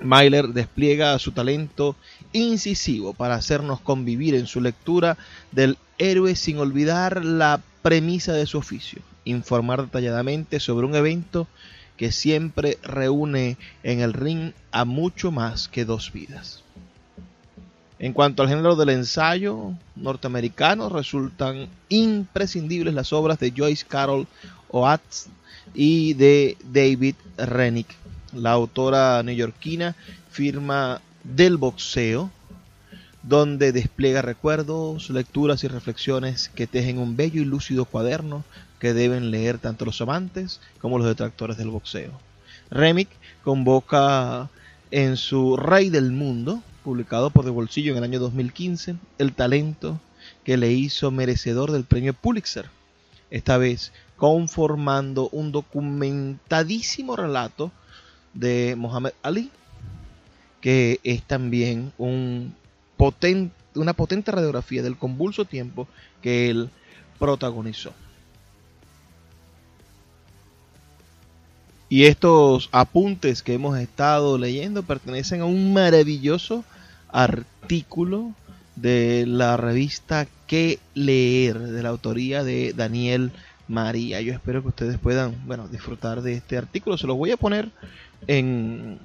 [0.00, 1.96] Myler despliega su talento
[2.32, 5.16] incisivo para hacernos convivir en su lectura
[5.52, 11.46] del héroe sin olvidar la premisa de su oficio, informar detalladamente sobre un evento
[11.96, 16.62] que siempre reúne en el ring a mucho más que dos vidas.
[17.98, 24.26] En cuanto al género del ensayo norteamericano, resultan imprescindibles las obras de Joyce Carol
[24.68, 25.28] Oates
[25.72, 27.94] y de David Rennick.
[28.32, 29.94] La autora neoyorquina
[30.30, 32.30] firma del boxeo,
[33.22, 38.44] donde despliega recuerdos, lecturas y reflexiones que tejen un bello y lúcido cuaderno
[38.84, 42.12] que deben leer tanto los amantes como los detractores del boxeo.
[42.70, 43.08] Remick
[43.42, 44.50] convoca
[44.90, 49.98] en su Rey del Mundo publicado por De Bolsillo en el año 2015, el talento
[50.44, 52.68] que le hizo merecedor del premio Pulitzer,
[53.30, 57.72] esta vez conformando un documentadísimo relato
[58.34, 59.50] de Mohamed Ali,
[60.60, 62.54] que es también un
[62.98, 65.88] potente, una potente radiografía del convulso tiempo
[66.20, 66.68] que él
[67.18, 67.94] protagonizó.
[71.94, 76.64] Y estos apuntes que hemos estado leyendo pertenecen a un maravilloso
[77.08, 78.32] artículo
[78.74, 83.30] de la revista Que leer, de la autoría de Daniel
[83.68, 84.20] María.
[84.22, 86.98] Yo espero que ustedes puedan, bueno, disfrutar de este artículo.
[86.98, 87.70] Se los voy a poner
[88.26, 88.98] en,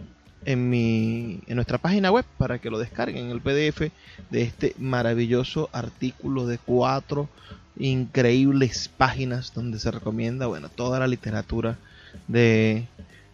[0.46, 3.92] en, mi, en nuestra página web para que lo descarguen en el PDF
[4.32, 7.30] de este maravilloso artículo de cuatro
[7.78, 11.78] increíbles páginas donde se recomienda, bueno, toda la literatura
[12.28, 12.86] de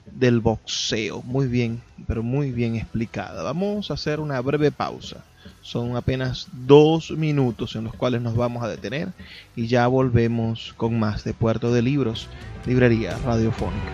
[0.05, 1.21] del boxeo.
[1.23, 3.43] Muy bien, pero muy bien explicada.
[3.43, 5.23] Vamos a hacer una breve pausa.
[5.61, 9.09] Son apenas dos minutos en los cuales nos vamos a detener
[9.55, 12.27] y ya volvemos con más de Puerto de Libros,
[12.65, 13.93] Librería Radiofónica.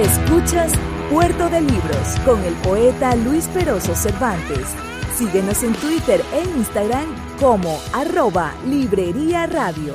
[0.00, 0.72] Escuchas
[1.14, 4.74] Puerto de Libros con el poeta Luis Peroso Cervantes.
[5.14, 7.04] Síguenos en Twitter e Instagram
[7.38, 9.94] como arroba Librería Radio.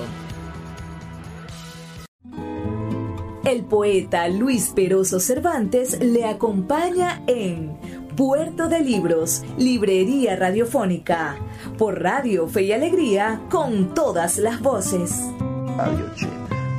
[3.43, 7.77] El poeta Luis Peroso Cervantes le acompaña en
[8.15, 11.35] Puerto de Libros, Librería Radiofónica,
[11.77, 15.19] por Radio Fe y Alegría, con todas las voces.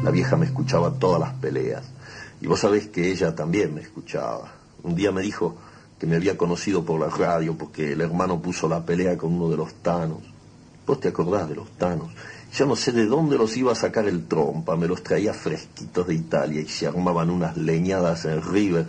[0.02, 1.99] La vieja me escuchaba todas las peleas.
[2.40, 4.52] Y vos sabés que ella también me escuchaba.
[4.82, 5.56] Un día me dijo
[5.98, 9.50] que me había conocido por la radio porque el hermano puso la pelea con uno
[9.50, 10.18] de los tanos.
[10.86, 12.10] Vos te acordás de los tanos.
[12.52, 16.06] Yo no sé de dónde los iba a sacar el trompa, me los traía fresquitos
[16.06, 18.86] de Italia y se armaban unas leñadas en River.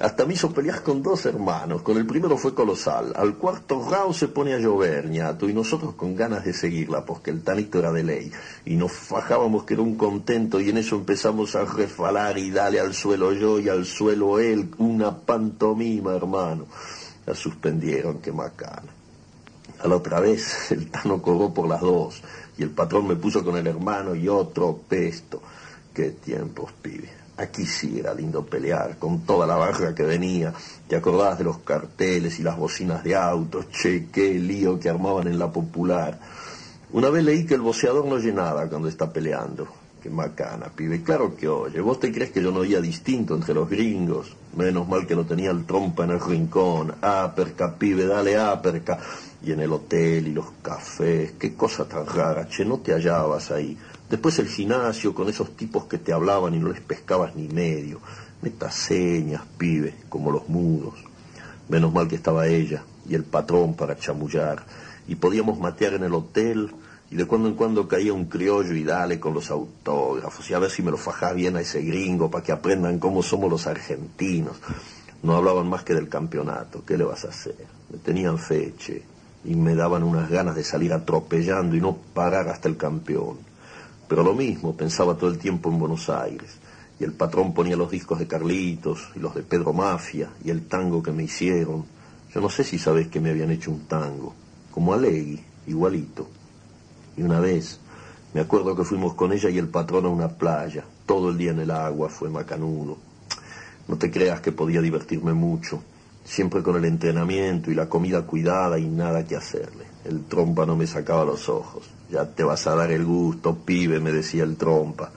[0.00, 1.82] Hasta me hizo pelear con dos hermanos.
[1.82, 3.12] Con el primero fue colosal.
[3.16, 7.30] Al cuarto round se pone a llover, ñato, y nosotros con ganas de seguirla, porque
[7.30, 8.32] el tanito era de ley.
[8.64, 12.80] Y nos fajábamos que era un contento, y en eso empezamos a refalar y dale
[12.80, 14.70] al suelo yo y al suelo él.
[14.78, 16.66] Una pantomima, hermano.
[17.26, 18.92] La suspendieron, qué macana.
[19.80, 22.22] A la otra vez el Tano cobró por las dos,
[22.56, 25.42] y el patrón me puso con el hermano y otro pesto.
[25.92, 27.17] Qué tiempos, pibe.
[27.38, 30.52] Aquí sí era lindo pelear, con toda la barra que venía.
[30.88, 33.70] ¿Te acordás de los carteles y las bocinas de autos?
[33.70, 36.18] Che, qué lío que armaban en la popular.
[36.90, 39.68] Una vez leí que el boceador no oye nada cuando está peleando.
[40.02, 41.02] Qué macana, pibe.
[41.02, 41.80] Claro que oye.
[41.80, 44.34] ¿Vos te crees que yo no oía distinto entre los gringos?
[44.56, 46.92] Menos mal que no tenía el trompa en el rincón.
[47.00, 48.98] Aperca, pibe, dale aperca.
[49.44, 51.34] Y en el hotel y los cafés.
[51.38, 52.48] Qué cosa tan rara.
[52.48, 53.78] Che, no te hallabas ahí.
[54.10, 58.00] Después el gimnasio con esos tipos que te hablaban y no les pescabas ni medio.
[58.40, 60.94] Metas señas, pibe, como los mudos.
[61.68, 64.64] Menos mal que estaba ella y el patrón para chamullar.
[65.06, 66.70] Y podíamos matear en el hotel
[67.10, 70.58] y de cuando en cuando caía un criollo y dale con los autógrafos y a
[70.58, 73.66] ver si me lo fajás bien a ese gringo para que aprendan cómo somos los
[73.66, 74.56] argentinos.
[75.22, 76.82] No hablaban más que del campeonato.
[76.86, 77.66] ¿Qué le vas a hacer?
[77.90, 79.02] Me tenían feche
[79.44, 83.47] y me daban unas ganas de salir atropellando y no parar hasta el campeón.
[84.08, 86.56] Pero lo mismo, pensaba todo el tiempo en Buenos Aires.
[86.98, 90.66] Y el patrón ponía los discos de Carlitos y los de Pedro Mafia y el
[90.66, 91.84] tango que me hicieron.
[92.34, 94.34] Yo no sé si sabes que me habían hecho un tango,
[94.72, 96.26] como Alegui, igualito.
[97.16, 97.78] Y una vez,
[98.34, 101.52] me acuerdo que fuimos con ella y el patrón a una playa, todo el día
[101.52, 102.96] en el agua, fue macanudo.
[103.86, 105.82] No te creas que podía divertirme mucho,
[106.24, 109.86] siempre con el entrenamiento y la comida cuidada y nada que hacerle.
[110.04, 111.84] El trompa no me sacaba los ojos.
[112.10, 115.10] Ya te vas a dar el gusto, pibe, me decía el trompa.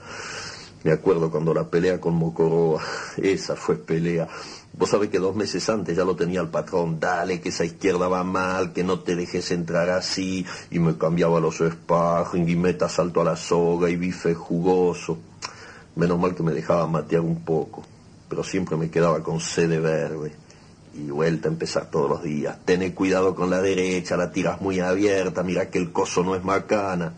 [0.84, 2.82] Me acuerdo cuando la pelea con Mocoroa,
[3.16, 4.28] esa fue pelea.
[4.74, 8.08] Vos sabés que dos meses antes ya lo tenía el patrón, dale, que esa izquierda
[8.08, 12.88] va mal, que no te dejes entrar así, y me cambiaba los sparring, y meta
[12.88, 15.18] salto a la soga, y bife jugoso.
[15.94, 17.84] Menos mal que me dejaba matear un poco,
[18.28, 20.41] pero siempre me quedaba con sede verde
[20.94, 22.58] y vuelta a empezar todos los días.
[22.64, 26.44] Tené cuidado con la derecha, la tiras muy abierta, mira que el coso no es
[26.44, 27.14] macana.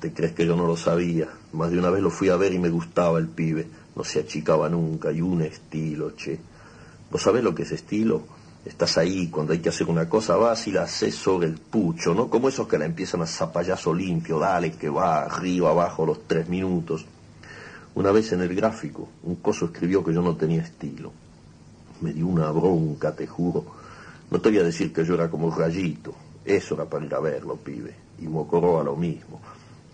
[0.00, 1.28] ¿Te crees que yo no lo sabía?
[1.52, 3.66] Más de una vez lo fui a ver y me gustaba el pibe.
[3.94, 6.38] No se achicaba nunca y un estilo, che.
[7.10, 8.22] ¿Vos sabés lo que es estilo?
[8.64, 12.12] Estás ahí, cuando hay que hacer una cosa vas y la haces sobre el pucho,
[12.14, 12.28] ¿no?
[12.28, 16.48] Como esos que la empiezan a zapallazo limpio, dale que va, arriba, abajo, los tres
[16.48, 17.06] minutos.
[17.94, 21.12] Una vez en el gráfico, un coso escribió que yo no tenía estilo
[22.00, 23.64] me dio una bronca, te juro.
[24.30, 27.20] No te voy a decir que yo era como rayito, eso era para ir a
[27.20, 29.40] verlo, pibe, y a lo mismo.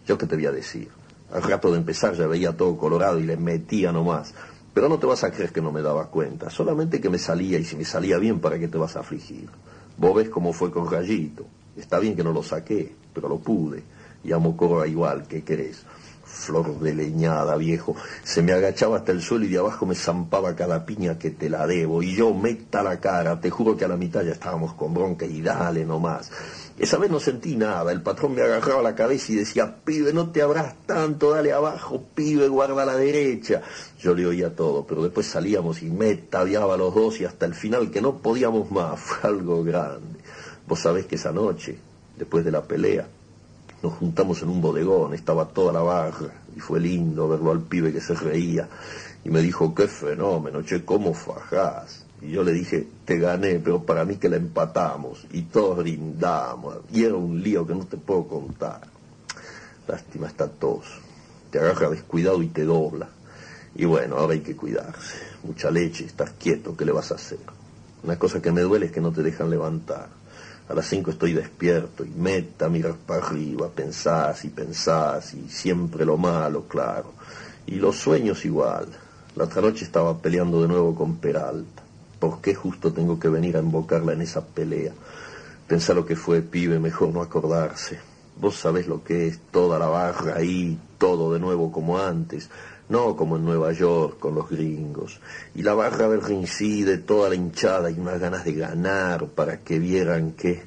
[0.07, 0.89] Yo qué te voy a decir,
[1.33, 4.35] al rato de empezar ya veía todo colorado y le metía nomás.
[4.75, 7.59] Pero no te vas a creer que no me daba cuenta, solamente que me salía
[7.59, 9.49] y si me salía bien, ¿para qué te vas a afligir?
[9.99, 11.45] Vos ves cómo fue con Rayito.
[11.77, 13.83] Está bien que no lo saqué, pero lo pude.
[14.25, 15.85] Y a Mocoroa igual, ¿qué querés?
[16.33, 17.95] Flor de leñada, viejo.
[18.24, 21.49] Se me agachaba hasta el suelo y de abajo me zampaba cada piña que te
[21.49, 22.03] la debo.
[22.03, 25.26] Y yo meta la cara, te juro que a la mitad ya estábamos con bronca
[25.26, 26.30] y dale nomás.
[26.78, 30.30] Esa vez no sentí nada, el patrón me agarraba la cabeza y decía, pibe, no
[30.30, 33.62] te abras tanto, dale abajo, pibe, guarda la derecha.
[34.01, 37.55] Yo le oía todo, pero después salíamos y me tabiaba los dos y hasta el
[37.55, 40.18] final que no podíamos más, fue algo grande.
[40.66, 41.78] Vos sabés que esa noche,
[42.16, 43.07] después de la pelea,
[43.83, 47.93] nos juntamos en un bodegón, estaba toda la barra, y fue lindo verlo al pibe
[47.93, 48.68] que se reía.
[49.24, 52.05] Y me dijo, qué fenómeno, che, cómo fajás.
[52.20, 55.26] Y yo le dije, te gané, pero para mí que la empatamos.
[55.33, 56.78] Y todos brindamos.
[56.93, 58.80] Y era un lío que no te puedo contar.
[59.89, 60.87] Lástima está tos.
[61.51, 63.09] Te agarra descuidado y te dobla.
[63.74, 65.16] Y bueno, ahora hay que cuidarse.
[65.43, 67.41] Mucha leche, estás quieto, ¿qué le vas a hacer?
[68.05, 70.09] Una cosa que me duele es que no te dejan levantar.
[70.73, 76.07] A las cinco estoy despierto y meta, mirar para arriba, pensás y pensás y siempre
[76.07, 77.12] lo malo, claro.
[77.66, 78.87] Y los sueños igual.
[79.37, 81.83] La otra noche estaba peleando de nuevo con Peralta.
[82.18, 84.95] ¿Por qué justo tengo que venir a invocarla en esa pelea?
[85.68, 87.99] Pensá lo que fue, pibe, mejor no acordarse.
[88.41, 92.49] Vos sabés lo que es toda la barra ahí, todo de nuevo como antes,
[92.93, 95.18] no como en Nueva York con los gringos.
[95.55, 100.32] Y la barra de toda la hinchada y unas ganas de ganar para que vieran
[100.32, 100.62] que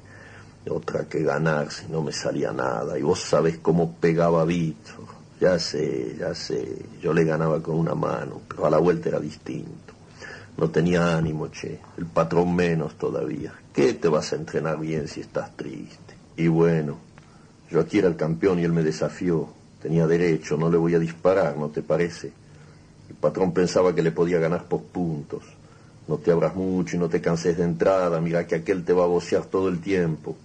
[0.68, 2.98] otra que ganar si no me salía nada.
[2.98, 5.06] Y vos sabés cómo pegaba Víctor.
[5.40, 9.20] Ya sé, ya sé, yo le ganaba con una mano, pero a la vuelta era
[9.20, 9.94] distinto.
[10.58, 13.54] No tenía ánimo, che, el patrón menos todavía.
[13.72, 16.16] ¿Qué te vas a entrenar bien si estás triste?
[16.38, 16.98] Y bueno,
[17.70, 19.50] yo aquí era el campeón y él me desafió.
[19.86, 22.32] Tenía derecho, no le voy a disparar, ¿no te parece?
[23.08, 25.44] El patrón pensaba que le podía ganar por puntos.
[26.08, 29.04] No te abras mucho y no te canses de entrada, mira que aquel te va
[29.04, 30.36] a bocear todo el tiempo.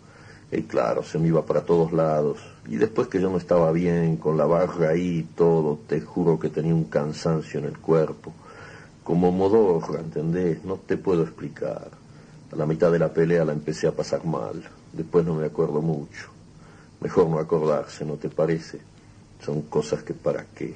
[0.52, 2.36] Y claro, se me iba para todos lados.
[2.68, 6.38] Y después que yo no estaba bien, con la barra ahí y todo, te juro
[6.38, 8.34] que tenía un cansancio en el cuerpo.
[9.02, 10.62] Como modorra, ¿entendés?
[10.66, 11.88] No te puedo explicar.
[12.52, 14.62] A la mitad de la pelea la empecé a pasar mal.
[14.92, 16.28] Después no me acuerdo mucho.
[17.00, 18.89] Mejor no acordarse, ¿no te parece?
[19.44, 20.74] Son cosas que para qué.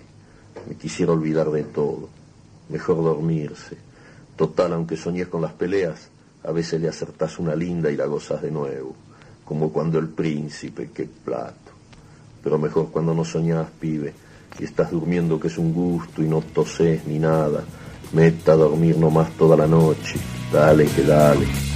[0.68, 2.08] Me quisiera olvidar de todo.
[2.68, 3.76] Mejor dormirse.
[4.36, 6.08] Total, aunque soñes con las peleas,
[6.42, 8.94] a veces le acertás una linda y la gozas de nuevo.
[9.44, 11.72] Como cuando el príncipe, qué plato.
[12.42, 14.12] Pero mejor cuando no soñás, pibe,
[14.58, 17.64] y estás durmiendo que es un gusto y no toses ni nada.
[18.12, 20.18] Meta a dormir nomás toda la noche.
[20.52, 21.73] Dale que dale.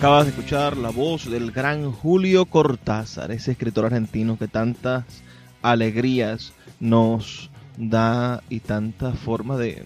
[0.00, 5.04] Acabas de escuchar la voz del gran Julio Cortázar, ese escritor argentino que tantas
[5.60, 9.84] alegrías nos da y tanta forma de,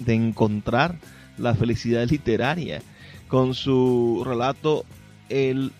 [0.00, 0.96] de encontrar
[1.38, 2.82] la felicidad literaria
[3.28, 4.84] con su relato
[5.30, 5.72] El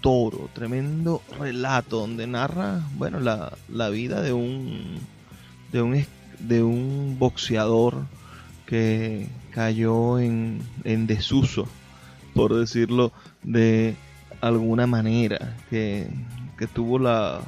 [0.00, 4.98] Toro, tremendo relato donde narra, bueno, la, la vida de un,
[5.72, 6.06] de un
[6.38, 8.06] de un boxeador
[8.64, 11.68] que cayó en, en desuso
[12.40, 13.12] por decirlo
[13.42, 13.96] de
[14.40, 16.08] alguna manera, que,
[16.72, 17.42] tuvo la,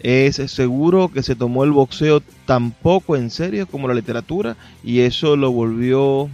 [0.00, 5.00] Es seguro que se tomó el boxeo tan poco en serio como la literatura y
[5.00, 6.30] eso lo volvió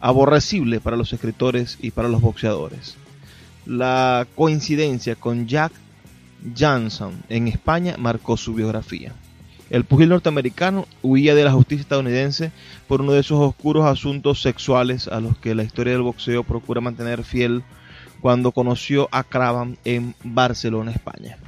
[0.00, 2.96] aborrecible para los escritores y para los boxeadores.
[3.66, 5.72] La coincidencia con Jack
[6.58, 9.12] Johnson en España marcó su biografía.
[9.70, 12.50] El pugil norteamericano huía de la justicia estadounidense
[12.88, 16.80] por uno de esos oscuros asuntos sexuales a los que la historia del boxeo procura
[16.80, 17.62] mantener fiel
[18.20, 21.38] cuando conoció a Cravan en Barcelona, España.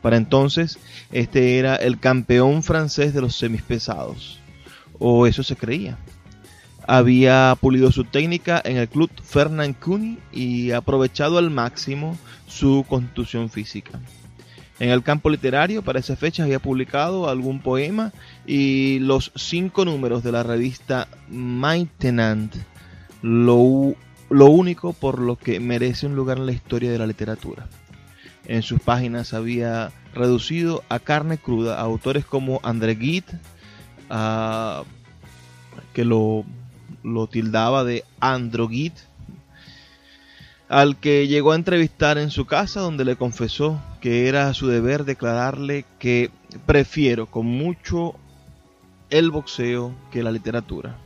[0.00, 0.78] Para entonces,
[1.12, 4.40] este era el campeón francés de los semipesados,
[4.98, 5.98] o eso se creía.
[6.86, 12.16] Había pulido su técnica en el club Fernand Cuny y aprovechado al máximo
[12.46, 14.00] su constitución física.
[14.78, 18.12] En el campo literario, para esa fecha, había publicado algún poema
[18.46, 22.54] y los cinco números de la revista Maintenant,
[23.22, 23.94] lo,
[24.28, 27.66] lo único por lo que merece un lugar en la historia de la literatura.
[28.44, 33.40] En sus páginas había reducido a carne cruda a autores como André Gide,
[35.94, 36.44] que lo,
[37.02, 38.92] lo tildaba de androguid,
[40.68, 45.04] al que llegó a entrevistar en su casa donde le confesó que era su deber
[45.04, 46.30] declararle que
[46.64, 48.14] prefiero con mucho
[49.10, 50.96] el boxeo que la literatura.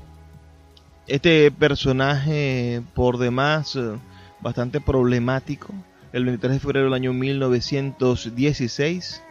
[1.06, 3.92] Este personaje por demás eh,
[4.42, 5.72] bastante problemático,
[6.12, 9.22] el 23 de febrero del año 1916,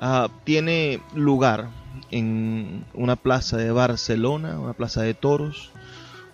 [0.00, 1.70] ah, tiene lugar
[2.12, 5.72] en una plaza de Barcelona, una plaza de toros,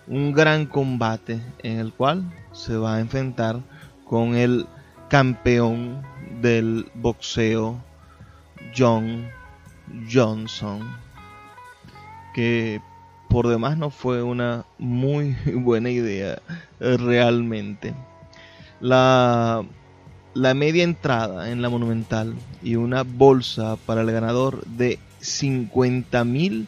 [0.05, 3.59] un gran combate en el cual se va a enfrentar
[4.05, 4.67] con el
[5.09, 6.03] campeón
[6.41, 7.81] del boxeo
[8.75, 9.27] John
[10.11, 10.95] Johnson,
[12.33, 12.81] que
[13.29, 16.41] por demás no fue una muy buena idea
[16.79, 17.93] realmente.
[18.79, 19.63] La,
[20.33, 26.67] la media entrada en la monumental y una bolsa para el ganador de 50 mil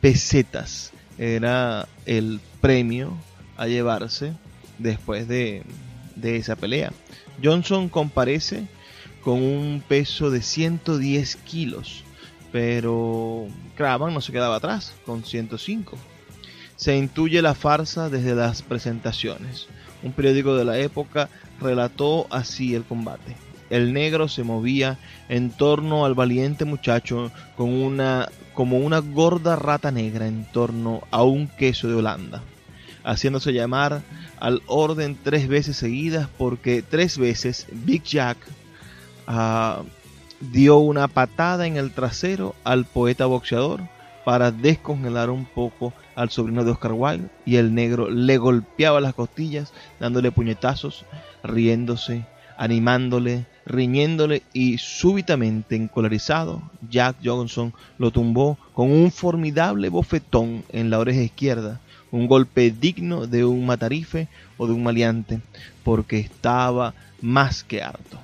[0.00, 3.12] pesetas era el premio
[3.56, 4.32] a llevarse
[4.78, 5.62] después de,
[6.16, 6.92] de esa pelea.
[7.42, 8.66] Johnson comparece
[9.22, 12.04] con un peso de 110 kilos,
[12.50, 13.46] pero
[13.76, 15.96] Cravan no se quedaba atrás, con 105.
[16.76, 19.68] Se intuye la farsa desde las presentaciones.
[20.02, 21.28] Un periódico de la época
[21.60, 23.36] relató así el combate.
[23.70, 24.98] El negro se movía
[25.28, 31.22] en torno al valiente muchacho con una, como una gorda rata negra en torno a
[31.22, 32.42] un queso de Holanda,
[33.04, 34.02] haciéndose llamar
[34.40, 38.36] al orden tres veces seguidas porque tres veces Big Jack
[39.26, 39.82] Ah,
[40.40, 43.80] dio una patada en el trasero al poeta boxeador
[44.24, 49.14] para descongelar un poco al sobrino de Oscar Wilde y el negro le golpeaba las
[49.14, 51.04] costillas dándole puñetazos,
[51.42, 52.24] riéndose,
[52.56, 60.98] animándole, riñéndole y súbitamente encolarizado, Jack Johnson lo tumbó con un formidable bofetón en la
[60.98, 65.40] oreja izquierda, un golpe digno de un matarife o de un maleante,
[65.82, 68.18] porque estaba más que harto.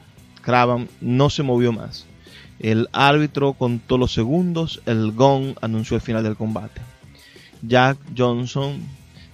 [0.49, 2.07] Cravan no se movió más.
[2.59, 6.81] El árbitro contó los segundos, el gong anunció el final del combate.
[7.61, 8.81] Jack Johnson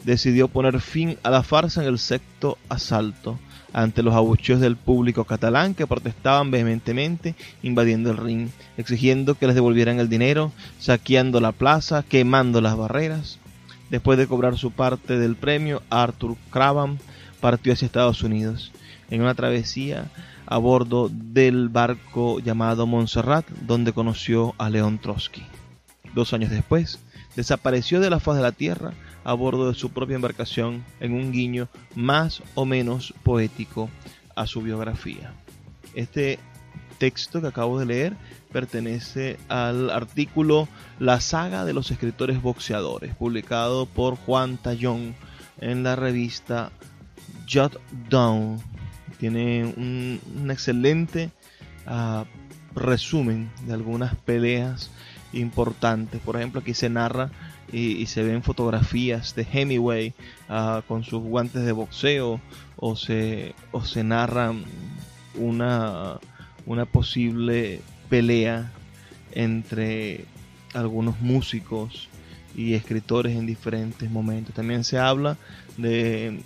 [0.02, 3.38] decidió poner fin a la farsa en el sexto asalto
[3.72, 9.54] ante los abucheos del público catalán que protestaban vehementemente invadiendo el ring, exigiendo que les
[9.54, 10.50] devolvieran el dinero,
[10.80, 13.38] saqueando la plaza, quemando las barreras.
[13.88, 16.98] Después de cobrar su parte del premio, Arthur Cravan
[17.40, 18.72] partió hacia Estados Unidos.
[19.10, 20.10] En una travesía
[20.46, 25.42] a bordo del barco llamado Montserrat, donde conoció a León Trotsky.
[26.14, 27.00] Dos años después,
[27.36, 28.92] desapareció de la faz de la tierra
[29.24, 33.88] a bordo de su propia embarcación en un guiño más o menos poético
[34.36, 35.32] a su biografía.
[35.94, 36.38] Este
[36.98, 38.16] texto que acabo de leer
[38.52, 40.68] pertenece al artículo
[40.98, 45.14] La saga de los escritores boxeadores, publicado por Juan Tallón
[45.60, 46.70] en la revista
[47.50, 48.73] Jot Down
[49.18, 51.30] tiene un, excelente
[51.86, 52.24] ah,
[52.74, 54.90] resumen de algunas peleas
[55.32, 56.20] importantes.
[56.20, 57.30] Por ejemplo, aquí se narra
[57.72, 60.14] y, se ven fotografías de Hemingway
[60.48, 62.40] ah, con sus guantes de boxeo
[62.76, 64.52] o se, o se narra
[65.36, 66.18] una,
[66.66, 68.70] una posible pelea
[69.32, 70.26] entre
[70.74, 72.08] algunos músicos
[72.56, 74.54] y escritores en diferentes momentos.
[74.54, 75.36] También se habla
[75.76, 76.40] de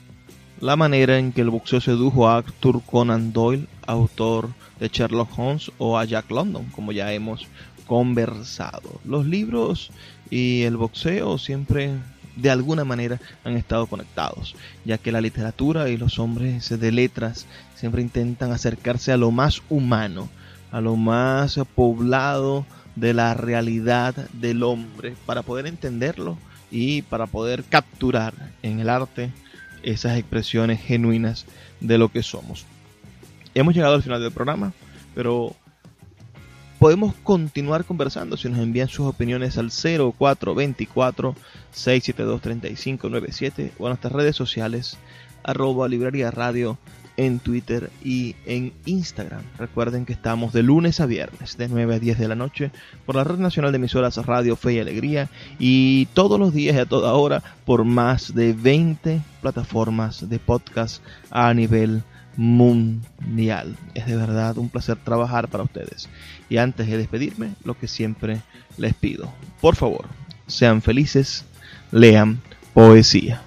[0.61, 4.50] la manera en que el boxeo sedujo a Arthur Conan Doyle, autor
[4.80, 7.46] de Sherlock Holmes, o a Jack London, como ya hemos
[7.86, 9.00] conversado.
[9.04, 9.90] Los libros
[10.30, 11.92] y el boxeo siempre
[12.36, 14.54] de alguna manera han estado conectados,
[14.84, 19.62] ya que la literatura y los hombres de letras siempre intentan acercarse a lo más
[19.68, 20.28] humano,
[20.70, 26.36] a lo más poblado de la realidad del hombre, para poder entenderlo
[26.70, 29.32] y para poder capturar en el arte
[29.83, 31.47] esas expresiones genuinas
[31.81, 32.66] de lo que somos.
[33.55, 34.72] Hemos llegado al final del programa,
[35.14, 35.55] pero
[36.79, 41.35] podemos continuar conversando si nos envían sus opiniones al 0424
[41.72, 44.99] 672 3597 o a nuestras redes sociales
[45.43, 46.79] arroba librería radio
[47.18, 49.42] en Twitter y en Instagram.
[49.58, 52.70] Recuerden que estamos de lunes a viernes, de 9 a 10 de la noche,
[53.04, 56.78] por la Red Nacional de Emisoras Radio Fe y Alegría y todos los días y
[56.78, 62.04] a toda hora por más de 20 plataformas de podcast a nivel
[62.36, 63.76] mundial.
[63.94, 66.08] Es de verdad un placer trabajar para ustedes.
[66.48, 68.40] Y antes de despedirme, lo que siempre
[68.76, 70.06] les pido, por favor,
[70.46, 71.44] sean felices,
[71.90, 72.40] lean
[72.74, 73.42] poesía.